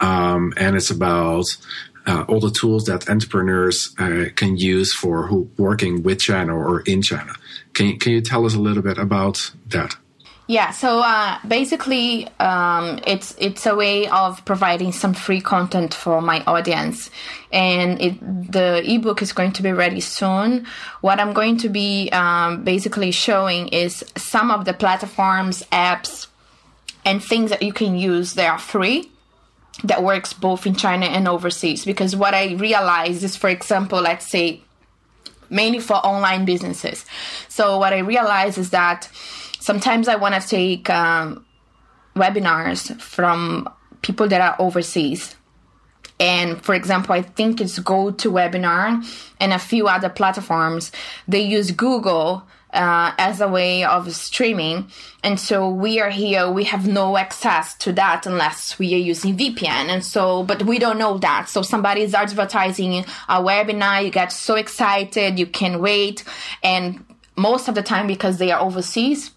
um, 0.00 0.52
and 0.56 0.76
it's 0.76 0.90
about 0.90 1.46
uh, 2.06 2.24
all 2.28 2.40
the 2.40 2.50
tools 2.50 2.84
that 2.84 3.08
entrepreneurs 3.08 3.94
uh, 3.98 4.26
can 4.36 4.56
use 4.56 4.94
for 4.94 5.26
who 5.26 5.50
working 5.56 6.02
with 6.02 6.20
China 6.20 6.56
or 6.56 6.82
in 6.82 7.02
China. 7.02 7.34
Can 7.72 7.98
can 7.98 8.12
you 8.12 8.20
tell 8.20 8.46
us 8.46 8.54
a 8.54 8.60
little 8.60 8.82
bit 8.82 8.98
about 8.98 9.52
that? 9.68 9.96
Yeah, 10.46 10.72
so 10.72 11.00
uh, 11.00 11.38
basically, 11.48 12.28
um, 12.38 13.00
it's 13.06 13.34
it's 13.38 13.64
a 13.64 13.74
way 13.74 14.08
of 14.08 14.44
providing 14.44 14.92
some 14.92 15.14
free 15.14 15.40
content 15.40 15.94
for 15.94 16.20
my 16.20 16.44
audience, 16.44 17.10
and 17.50 17.98
it, 17.98 18.52
the 18.52 18.82
ebook 18.84 19.22
is 19.22 19.32
going 19.32 19.52
to 19.52 19.62
be 19.62 19.72
ready 19.72 20.00
soon. 20.00 20.66
What 21.00 21.18
I'm 21.18 21.32
going 21.32 21.56
to 21.58 21.70
be 21.70 22.10
um, 22.12 22.62
basically 22.62 23.10
showing 23.10 23.68
is 23.68 24.04
some 24.16 24.50
of 24.50 24.66
the 24.66 24.74
platforms, 24.74 25.62
apps, 25.72 26.26
and 27.06 27.24
things 27.24 27.48
that 27.48 27.62
you 27.62 27.72
can 27.72 27.96
use 27.96 28.34
that 28.34 28.50
are 28.50 28.58
free 28.58 29.10
that 29.82 30.02
works 30.02 30.34
both 30.34 30.66
in 30.66 30.74
China 30.74 31.06
and 31.06 31.26
overseas. 31.26 31.86
Because 31.86 32.14
what 32.14 32.34
I 32.34 32.52
realized 32.52 33.24
is, 33.24 33.34
for 33.34 33.48
example, 33.48 34.02
let's 34.02 34.26
say 34.26 34.60
mainly 35.48 35.80
for 35.80 35.94
online 35.94 36.44
businesses. 36.44 37.06
So 37.48 37.78
what 37.78 37.94
I 37.94 37.98
realized 37.98 38.58
is 38.58 38.70
that 38.70 39.08
sometimes 39.64 40.08
I 40.08 40.16
want 40.16 40.34
to 40.34 40.46
take 40.46 40.90
um, 40.90 41.46
webinars 42.14 43.00
from 43.00 43.66
people 44.02 44.28
that 44.28 44.42
are 44.42 44.56
overseas. 44.58 45.36
And 46.20 46.62
for 46.62 46.74
example, 46.74 47.14
I 47.14 47.22
think 47.22 47.62
it's 47.62 47.78
GoToWebinar 47.78 49.02
and 49.40 49.52
a 49.54 49.58
few 49.58 49.88
other 49.88 50.10
platforms. 50.10 50.92
They 51.26 51.40
use 51.40 51.70
Google 51.70 52.46
uh, 52.74 53.14
as 53.16 53.40
a 53.40 53.48
way 53.48 53.84
of 53.84 54.14
streaming. 54.14 54.90
And 55.22 55.40
so 55.40 55.70
we 55.70 55.98
are 55.98 56.10
here, 56.10 56.50
we 56.50 56.64
have 56.64 56.86
no 56.86 57.16
access 57.16 57.74
to 57.78 57.92
that 57.94 58.26
unless 58.26 58.78
we 58.78 58.92
are 58.94 58.98
using 58.98 59.34
VPN. 59.34 59.88
And 59.88 60.04
so, 60.04 60.42
but 60.42 60.64
we 60.64 60.78
don't 60.78 60.98
know 60.98 61.16
that. 61.18 61.48
So 61.48 61.62
somebody 61.62 62.02
is 62.02 62.14
advertising 62.14 63.06
a 63.30 63.40
webinar, 63.40 64.04
you 64.04 64.10
get 64.10 64.30
so 64.30 64.56
excited, 64.56 65.38
you 65.38 65.46
can 65.46 65.80
wait. 65.80 66.22
And 66.62 67.06
most 67.34 67.68
of 67.68 67.74
the 67.74 67.82
time, 67.82 68.06
because 68.06 68.36
they 68.36 68.50
are 68.52 68.60
overseas, 68.60 69.30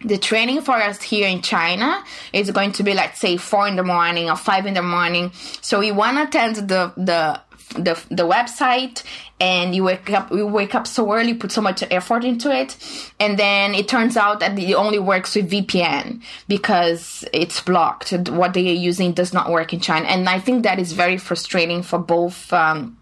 the 0.00 0.18
training 0.18 0.62
for 0.62 0.74
us 0.74 1.02
here 1.02 1.28
in 1.28 1.40
China 1.42 2.04
is 2.32 2.50
going 2.50 2.72
to 2.72 2.82
be 2.82 2.94
let's 2.94 3.18
say 3.18 3.36
four 3.36 3.66
in 3.68 3.76
the 3.76 3.82
morning 3.82 4.28
or 4.28 4.36
five 4.36 4.66
in 4.66 4.74
the 4.74 4.82
morning. 4.82 5.32
So 5.60 5.80
you 5.80 5.94
want 5.94 6.16
to 6.16 6.24
attend 6.24 6.68
the 6.68 6.92
the 6.96 7.40
the, 7.76 8.00
the 8.08 8.22
website 8.22 9.02
and 9.40 9.74
you 9.74 9.84
wake 9.84 10.10
up 10.10 10.30
you 10.30 10.46
wake 10.46 10.74
up 10.74 10.86
so 10.86 11.12
early 11.12 11.34
put 11.34 11.50
so 11.50 11.60
much 11.60 11.82
effort 11.90 12.24
into 12.24 12.54
it. 12.54 12.76
And 13.18 13.38
then 13.38 13.74
it 13.74 13.88
turns 13.88 14.16
out 14.16 14.40
that 14.40 14.58
it 14.58 14.74
only 14.74 14.98
works 14.98 15.34
with 15.34 15.50
vpn 15.50 16.22
because 16.46 17.24
it's 17.32 17.60
blocked. 17.60 18.12
What 18.28 18.54
they 18.54 18.68
are 18.70 18.74
using 18.74 19.12
does 19.12 19.32
not 19.32 19.50
work 19.50 19.72
in 19.72 19.80
china. 19.80 20.06
And 20.06 20.28
i 20.28 20.38
think 20.38 20.62
that 20.62 20.78
is 20.78 20.92
very 20.92 21.16
frustrating 21.16 21.82
for 21.82 21.98
both 21.98 22.52
um, 22.52 22.98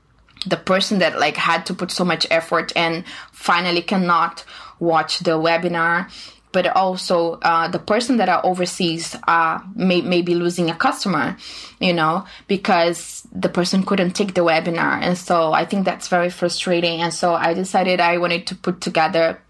the 0.47 0.57
person 0.57 0.99
that 1.01 1.19
like 1.19 1.37
had 1.37 1.67
to 1.67 1.75
put 1.75 1.91
so 1.91 2.05
much 2.05 2.27
effort 2.31 2.73
and 2.75 3.05
finally 3.33 3.83
cannot 3.83 4.45
watch 4.79 5.21
the 5.21 5.39
webinar 5.39 6.11
but 6.53 6.67
also 6.69 7.35
uh, 7.43 7.69
the 7.69 7.79
person 7.79 8.19
that 8.19 8.29
are 8.29 8.45
overseas 8.45 9.17
uh, 9.27 9.59
may, 9.75 10.01
may 10.03 10.23
be 10.23 10.35
losing 10.35 10.71
a 10.71 10.75
customer, 10.75 11.37
you 11.81 11.93
know, 11.93 12.25
because 12.47 13.27
the 13.33 13.49
person 13.49 13.83
couldn't 13.83 14.13
take 14.13 14.35
the 14.35 14.43
webinar. 14.43 15.01
And 15.01 15.17
so 15.17 15.53
I 15.53 15.65
think 15.65 15.85
that's 15.85 16.09
very 16.09 16.31
frustrating. 16.31 17.01
And 17.01 17.13
so 17.13 17.35
I 17.35 17.55
decided 17.55 18.01
I 18.01 18.19
wanted 18.19 18.47
to 18.49 18.55
put 18.55 18.81
together 18.81 19.41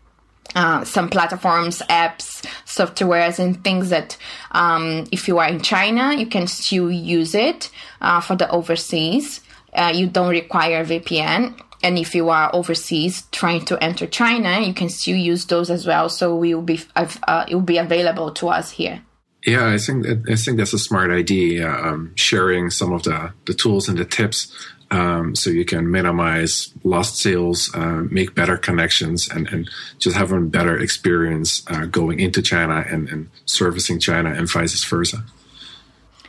uh, 0.54 0.84
some 0.84 1.08
platforms, 1.08 1.82
apps, 1.88 2.44
softwares, 2.66 3.38
and 3.38 3.62
things 3.64 3.90
that 3.90 4.16
um, 4.50 5.06
if 5.10 5.28
you 5.28 5.38
are 5.38 5.48
in 5.48 5.60
China, 5.60 6.14
you 6.14 6.26
can 6.26 6.46
still 6.46 6.90
use 6.90 7.34
it 7.34 7.70
uh, 8.00 8.20
for 8.20 8.36
the 8.36 8.50
overseas. 8.50 9.40
Uh, 9.72 9.92
you 9.94 10.06
don't 10.06 10.28
require 10.28 10.84
VPN 10.84 11.58
and 11.82 11.98
if 11.98 12.14
you 12.14 12.28
are 12.28 12.54
overseas 12.54 13.24
trying 13.32 13.64
to 13.66 13.82
enter 13.82 14.06
China, 14.06 14.60
you 14.60 14.74
can 14.74 14.88
still 14.88 15.16
use 15.16 15.44
those 15.46 15.70
as 15.70 15.86
well. 15.86 16.08
So 16.08 16.34
we 16.36 16.54
will 16.54 16.62
be 16.62 16.80
uh, 16.96 17.44
it 17.48 17.54
will 17.54 17.62
be 17.62 17.78
available 17.78 18.30
to 18.32 18.48
us 18.48 18.70
here. 18.70 19.02
Yeah, 19.46 19.68
I 19.68 19.78
think 19.78 20.06
I 20.30 20.36
think 20.36 20.58
that's 20.58 20.72
a 20.72 20.78
smart 20.78 21.10
idea. 21.10 21.68
Um, 21.68 22.12
sharing 22.14 22.70
some 22.70 22.92
of 22.92 23.02
the 23.02 23.32
the 23.46 23.54
tools 23.54 23.88
and 23.88 23.98
the 23.98 24.04
tips, 24.04 24.52
um, 24.92 25.34
so 25.34 25.50
you 25.50 25.64
can 25.64 25.90
minimize 25.90 26.72
lost 26.84 27.16
sales, 27.16 27.74
uh, 27.74 28.04
make 28.10 28.34
better 28.34 28.56
connections, 28.56 29.28
and 29.28 29.48
and 29.48 29.68
just 29.98 30.16
have 30.16 30.30
a 30.30 30.40
better 30.40 30.78
experience 30.78 31.64
uh, 31.68 31.86
going 31.86 32.20
into 32.20 32.40
China 32.40 32.84
and, 32.88 33.08
and 33.08 33.28
servicing 33.44 33.98
China 33.98 34.30
and 34.30 34.48
vice 34.48 34.84
versa. 34.84 35.24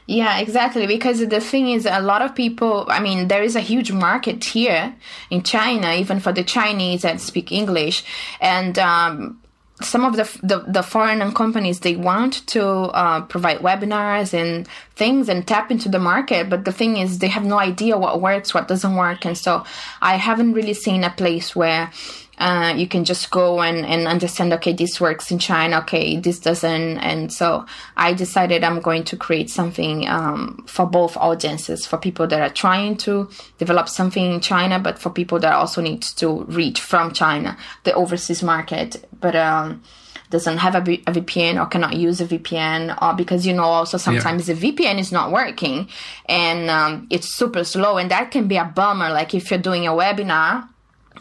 Yeah, 0.05 0.39
exactly. 0.39 0.85
Because 0.85 1.25
the 1.25 1.39
thing 1.39 1.69
is, 1.69 1.85
a 1.85 2.01
lot 2.01 2.21
of 2.21 2.35
people, 2.35 2.85
I 2.89 2.99
mean, 2.99 3.29
there 3.29 3.41
is 3.41 3.55
a 3.55 3.61
huge 3.61 3.91
market 3.91 4.43
here 4.43 4.93
in 5.29 5.43
China, 5.43 5.93
even 5.93 6.19
for 6.19 6.33
the 6.33 6.43
Chinese 6.43 7.03
that 7.03 7.21
speak 7.21 7.51
English. 7.51 8.03
And, 8.41 8.77
um, 8.79 9.39
some 9.81 10.05
of 10.05 10.15
the, 10.15 10.23
the, 10.43 10.59
the 10.71 10.83
foreign 10.83 11.31
companies 11.33 11.79
they 11.79 11.95
want 11.95 12.45
to 12.47 12.63
uh, 12.63 13.21
provide 13.21 13.59
webinars 13.59 14.33
and 14.33 14.67
things 14.95 15.27
and 15.29 15.47
tap 15.47 15.71
into 15.71 15.89
the 15.89 15.99
market 15.99 16.49
but 16.49 16.63
the 16.63 16.71
thing 16.71 16.97
is 16.97 17.19
they 17.19 17.27
have 17.27 17.43
no 17.43 17.59
idea 17.59 17.97
what 17.97 18.21
works 18.21 18.53
what 18.53 18.67
doesn't 18.67 18.95
work 18.95 19.25
and 19.25 19.37
so 19.37 19.63
i 20.01 20.15
haven't 20.15 20.53
really 20.53 20.75
seen 20.75 21.03
a 21.03 21.09
place 21.09 21.55
where 21.55 21.91
uh, 22.37 22.73
you 22.75 22.87
can 22.87 23.03
just 23.05 23.31
go 23.31 23.61
and, 23.61 23.85
and 23.85 24.07
understand 24.07 24.53
okay 24.53 24.73
this 24.73 24.99
works 24.99 25.31
in 25.31 25.39
china. 25.39 25.79
Okay 25.79 26.17
this 26.17 26.39
doesn't. 26.39 26.97
And 26.97 27.31
so 27.31 27.65
i 27.97 28.13
decided 28.13 28.63
i'm 28.63 28.79
going 28.79 29.03
to 29.03 29.17
create 29.17 29.49
something 29.49 30.07
um, 30.07 30.63
for 30.67 30.85
both 30.85 31.15
audiences 31.17 31.85
for 31.85 31.97
people 31.97 32.27
that 32.27 32.41
are 32.41 32.53
trying 32.53 32.97
to 32.97 33.29
develop 33.57 33.87
something 33.87 34.33
in 34.33 34.39
china 34.39 34.79
but 34.79 34.99
for 34.99 35.09
people 35.09 35.39
that 35.39 35.53
also 35.53 35.81
need 35.81 36.01
to 36.01 36.43
reach 36.45 36.79
from 36.81 37.11
china 37.11 37.57
the 37.83 37.93
overseas 37.93 38.43
market. 38.43 39.07
But 39.19 39.35
um, 39.35 39.83
doesn't 40.29 40.57
have 40.57 40.75
a, 40.75 40.79
a 40.79 41.11
VPN 41.11 41.61
or 41.61 41.67
cannot 41.67 41.95
use 41.95 42.19
a 42.19 42.25
VPN, 42.25 42.97
or 43.01 43.13
because 43.15 43.45
you 43.45 43.53
know 43.53 43.63
also 43.63 43.97
sometimes 43.97 44.47
yeah. 44.47 44.55
the 44.55 44.71
VPN 44.71 44.99
is 44.99 45.11
not 45.11 45.31
working. 45.31 45.89
And 46.25 46.69
um, 46.69 47.07
it's 47.09 47.29
super 47.29 47.63
slow, 47.63 47.97
and 47.97 48.11
that 48.11 48.31
can 48.31 48.47
be 48.47 48.57
a 48.57 48.65
bummer. 48.65 49.09
Like 49.09 49.33
if 49.33 49.51
you're 49.51 49.59
doing 49.59 49.87
a 49.87 49.91
webinar 49.91 50.69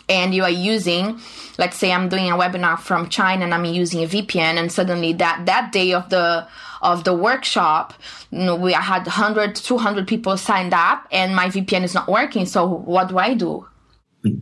and 0.08 0.34
you 0.34 0.42
are 0.42 0.50
using 0.50 1.20
let's 1.58 1.76
say 1.76 1.92
i'm 1.92 2.08
doing 2.08 2.30
a 2.30 2.36
webinar 2.36 2.78
from 2.78 3.08
china 3.08 3.44
and 3.44 3.54
i'm 3.54 3.64
using 3.64 4.02
a 4.02 4.06
vpn 4.06 4.56
and 4.56 4.72
suddenly 4.72 5.12
that 5.12 5.44
that 5.46 5.72
day 5.72 5.92
of 5.92 6.08
the 6.10 6.46
of 6.82 7.04
the 7.04 7.14
workshop 7.14 7.94
you 8.32 8.38
know, 8.44 8.56
we 8.56 8.72
had 8.72 9.04
100 9.04 9.54
200 9.54 10.08
people 10.08 10.36
signed 10.36 10.72
up 10.72 11.06
and 11.12 11.36
my 11.36 11.48
vpn 11.48 11.84
is 11.84 11.94
not 11.94 12.08
working. 12.08 12.46
So 12.46 12.66
what 12.66 13.08
do 13.08 13.18
i 13.18 13.34
do? 13.34 13.68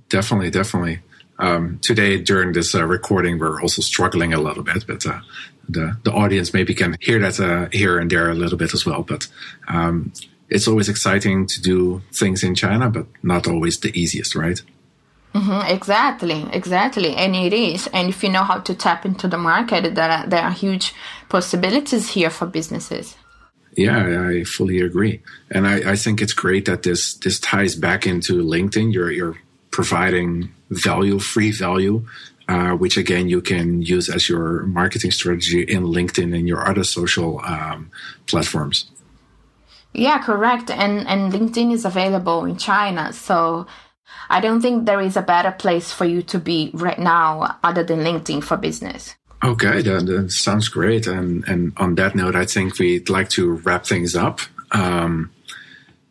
Definitely 0.09 0.51
definitely. 0.51 1.01
Um, 1.39 1.79
today 1.83 2.19
during 2.21 2.53
this 2.53 2.75
uh, 2.75 2.85
recording 2.85 3.39
we're 3.39 3.61
also 3.63 3.83
struggling 3.83 4.35
a 4.35 4.41
little 4.41 4.63
bit 4.63 4.87
but 4.87 5.07
uh, 5.07 5.21
the, 5.69 5.97
the 6.05 6.13
audience 6.13 6.53
maybe 6.53 6.75
can 6.75 6.97
hear 7.01 7.19
that 7.19 7.41
uh, 7.41 7.69
here 7.73 7.99
and 7.99 8.11
there 8.11 8.31
a 8.31 8.35
little 8.35 8.59
bit 8.59 8.75
as 8.75 8.85
well 8.85 9.03
but 9.03 9.27
um, 9.67 10.13
it's 10.51 10.69
always 10.69 10.91
exciting 10.91 11.47
to 11.47 11.63
do 11.63 12.03
things 12.13 12.45
in 12.45 12.55
china 12.55 12.91
but 12.91 13.07
not 13.23 13.49
always 13.49 13.81
the 13.81 13.91
easiest 13.99 14.35
right 14.35 14.61
Mm-hmm, 15.35 15.73
exactly, 15.73 16.45
exactly, 16.53 17.15
and 17.15 17.37
it 17.37 17.53
is. 17.53 17.87
And 17.93 18.09
if 18.09 18.23
you 18.25 18.31
know 18.31 18.43
how 18.43 18.59
to 18.59 18.75
tap 18.75 19.07
into 19.07 19.29
the 19.29 19.39
market, 19.39 19.95
there 19.95 20.11
are, 20.11 20.27
there 20.27 20.43
are 20.43 20.51
huge 20.51 20.93
possibilities 21.29 22.11
here 22.11 22.31
for 22.31 22.47
businesses. 22.47 23.17
Yeah, 23.77 24.29
I 24.29 24.43
fully 24.43 24.81
agree, 24.81 25.23
and 25.51 25.69
I, 25.69 25.93
I 25.93 25.97
think 25.97 26.21
it's 26.21 26.33
great 26.33 26.65
that 26.65 26.83
this 26.83 27.15
this 27.15 27.39
ties 27.39 27.77
back 27.77 28.05
into 28.05 28.43
LinkedIn. 28.43 28.93
You're 28.93 29.13
you're 29.13 29.39
providing 29.71 30.53
value, 30.71 31.21
free 31.21 31.53
value, 31.53 32.05
uh, 32.49 32.73
which 32.73 32.97
again 32.97 33.29
you 33.29 33.41
can 33.41 33.83
use 33.83 34.09
as 34.09 34.29
your 34.29 34.65
marketing 34.65 35.13
strategy 35.13 35.63
in 35.63 35.85
LinkedIn 35.85 36.35
and 36.37 36.49
your 36.49 36.67
other 36.69 36.83
social 36.83 37.41
um, 37.45 37.93
platforms. 38.27 38.91
Yeah, 39.93 40.19
correct. 40.19 40.71
And 40.71 41.07
and 41.07 41.33
LinkedIn 41.33 41.73
is 41.73 41.85
available 41.85 42.45
in 42.45 42.57
China, 42.57 43.13
so 43.13 43.69
I 44.29 44.41
don't 44.41 44.61
think 44.61 44.87
there 44.87 45.01
is 45.01 45.17
a 45.17 45.23
better 45.23 45.51
place 45.51 45.93
for 45.93 46.05
you 46.05 46.23
to 46.23 46.39
be 46.39 46.71
right 46.75 46.99
now 46.99 47.59
other 47.63 47.83
than 47.83 48.01
LinkedIn 48.01 48.45
for 48.45 48.57
business. 48.57 49.15
Okay, 49.43 49.81
that, 49.83 50.07
that 50.07 50.31
sounds 50.31 50.69
great. 50.69 51.07
And 51.07 51.47
and 51.49 51.73
on 51.79 51.95
that 51.95 52.15
note, 52.15 52.37
I 52.37 52.45
think 52.45 52.79
we'd 52.79 53.09
like 53.09 53.31
to 53.31 53.53
wrap 53.53 53.87
things 53.87 54.15
up. 54.15 54.41
Um, 54.73 55.31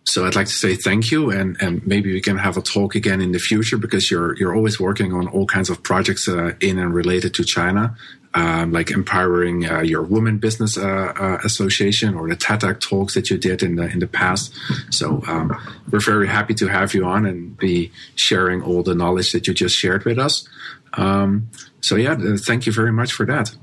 so 0.10 0.26
I'd 0.26 0.36
like 0.36 0.48
to 0.48 0.54
say 0.54 0.74
thank 0.74 1.12
you, 1.12 1.30
and, 1.30 1.56
and 1.62 1.86
maybe 1.86 2.12
we 2.12 2.20
can 2.20 2.36
have 2.40 2.58
a 2.58 2.64
talk 2.64 2.96
again 2.96 3.22
in 3.22 3.32
the 3.32 3.38
future 3.38 3.78
because 3.78 4.10
you're 4.10 4.36
you're 4.38 4.56
always 4.56 4.80
working 4.80 5.14
on 5.14 5.28
all 5.28 5.46
kinds 5.46 5.70
of 5.70 5.84
projects 5.84 6.28
uh, 6.28 6.54
in 6.60 6.80
and 6.80 6.96
related 6.96 7.36
to 7.36 7.44
China, 7.44 7.96
um, 8.34 8.72
like 8.72 8.90
empowering 8.90 9.70
uh, 9.70 9.82
your 9.82 10.02
women 10.02 10.40
business 10.40 10.80
uh, 10.80 11.14
uh, 11.16 11.38
association 11.44 12.16
or 12.16 12.28
the 12.28 12.36
TEDx 12.36 12.82
talks 12.82 13.14
that 13.14 13.30
you 13.30 13.38
did 13.38 13.62
in 13.62 13.76
the 13.76 13.84
in 13.84 14.00
the 14.00 14.08
past. 14.08 14.52
So 14.90 15.22
um, 15.28 15.56
we're 15.92 16.00
very 16.00 16.28
happy 16.28 16.56
to 16.56 16.68
have 16.68 16.96
you 16.96 17.06
on 17.06 17.28
and 17.28 17.56
be 17.56 17.92
sharing 18.16 18.64
all 18.64 18.82
the 18.82 18.96
knowledge 18.96 19.32
that 19.34 19.48
you 19.48 19.54
just 19.54 19.76
shared 19.76 20.06
with 20.06 20.18
us. 20.18 20.50
Um, 20.94 21.52
so 21.82 21.96
yeah, 21.96 22.14
uh, 22.14 22.36
thank 22.36 22.66
you 22.66 22.74
very 22.74 22.92
much 22.92 23.14
for 23.14 23.28
that. 23.28 23.56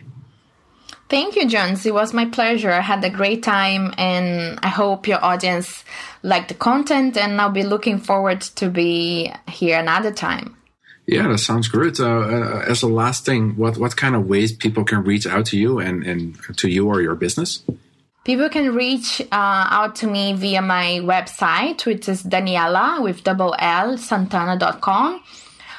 Thank 1.09 1.37
you, 1.37 1.49
Jones. 1.49 1.87
It 1.87 1.95
was 1.95 2.13
my 2.13 2.27
pleasure. 2.27 2.73
I 2.73 2.81
had 2.81 3.05
a 3.05 3.11
great 3.11 3.43
time, 3.45 3.95
and 3.97 4.59
I 4.63 4.69
hope 4.69 5.07
your 5.07 5.25
audience 5.25 5.85
liked 6.23 6.49
the 6.49 6.55
content. 6.55 7.17
And 7.17 7.41
I'll 7.41 7.51
be 7.51 7.63
looking 7.63 7.99
forward 7.99 8.41
to 8.57 8.69
be 8.69 9.33
here 9.49 9.79
another 9.79 10.13
time. 10.13 10.57
Yeah, 11.07 11.29
that 11.29 11.39
sounds 11.39 11.69
great. 11.69 12.01
Uh, 12.01 12.07
uh, 12.07 12.65
as 12.67 12.83
a 12.83 12.89
last 12.89 13.25
thing, 13.25 13.57
what 13.57 13.79
what 13.79 13.97
kind 13.97 14.17
of 14.17 14.27
ways 14.27 14.53
people 14.53 14.83
can 14.83 15.05
reach 15.05 15.27
out 15.27 15.47
to 15.47 15.57
you 15.57 15.79
and, 15.79 16.05
and 16.05 16.37
to 16.57 16.69
you 16.69 16.89
or 16.89 17.01
your 17.01 17.15
business? 17.15 17.63
People 18.25 18.49
can 18.49 18.75
reach 18.75 19.21
uh, 19.21 19.69
out 19.71 19.95
to 19.97 20.09
me 20.09 20.33
via 20.33 20.61
my 20.61 20.99
website, 21.05 21.87
which 21.87 22.09
is 22.09 22.25
Daniella 22.25 22.99
with 23.01 23.23
double 23.23 23.55
L 23.57 23.97
Santana.com. 23.97 25.23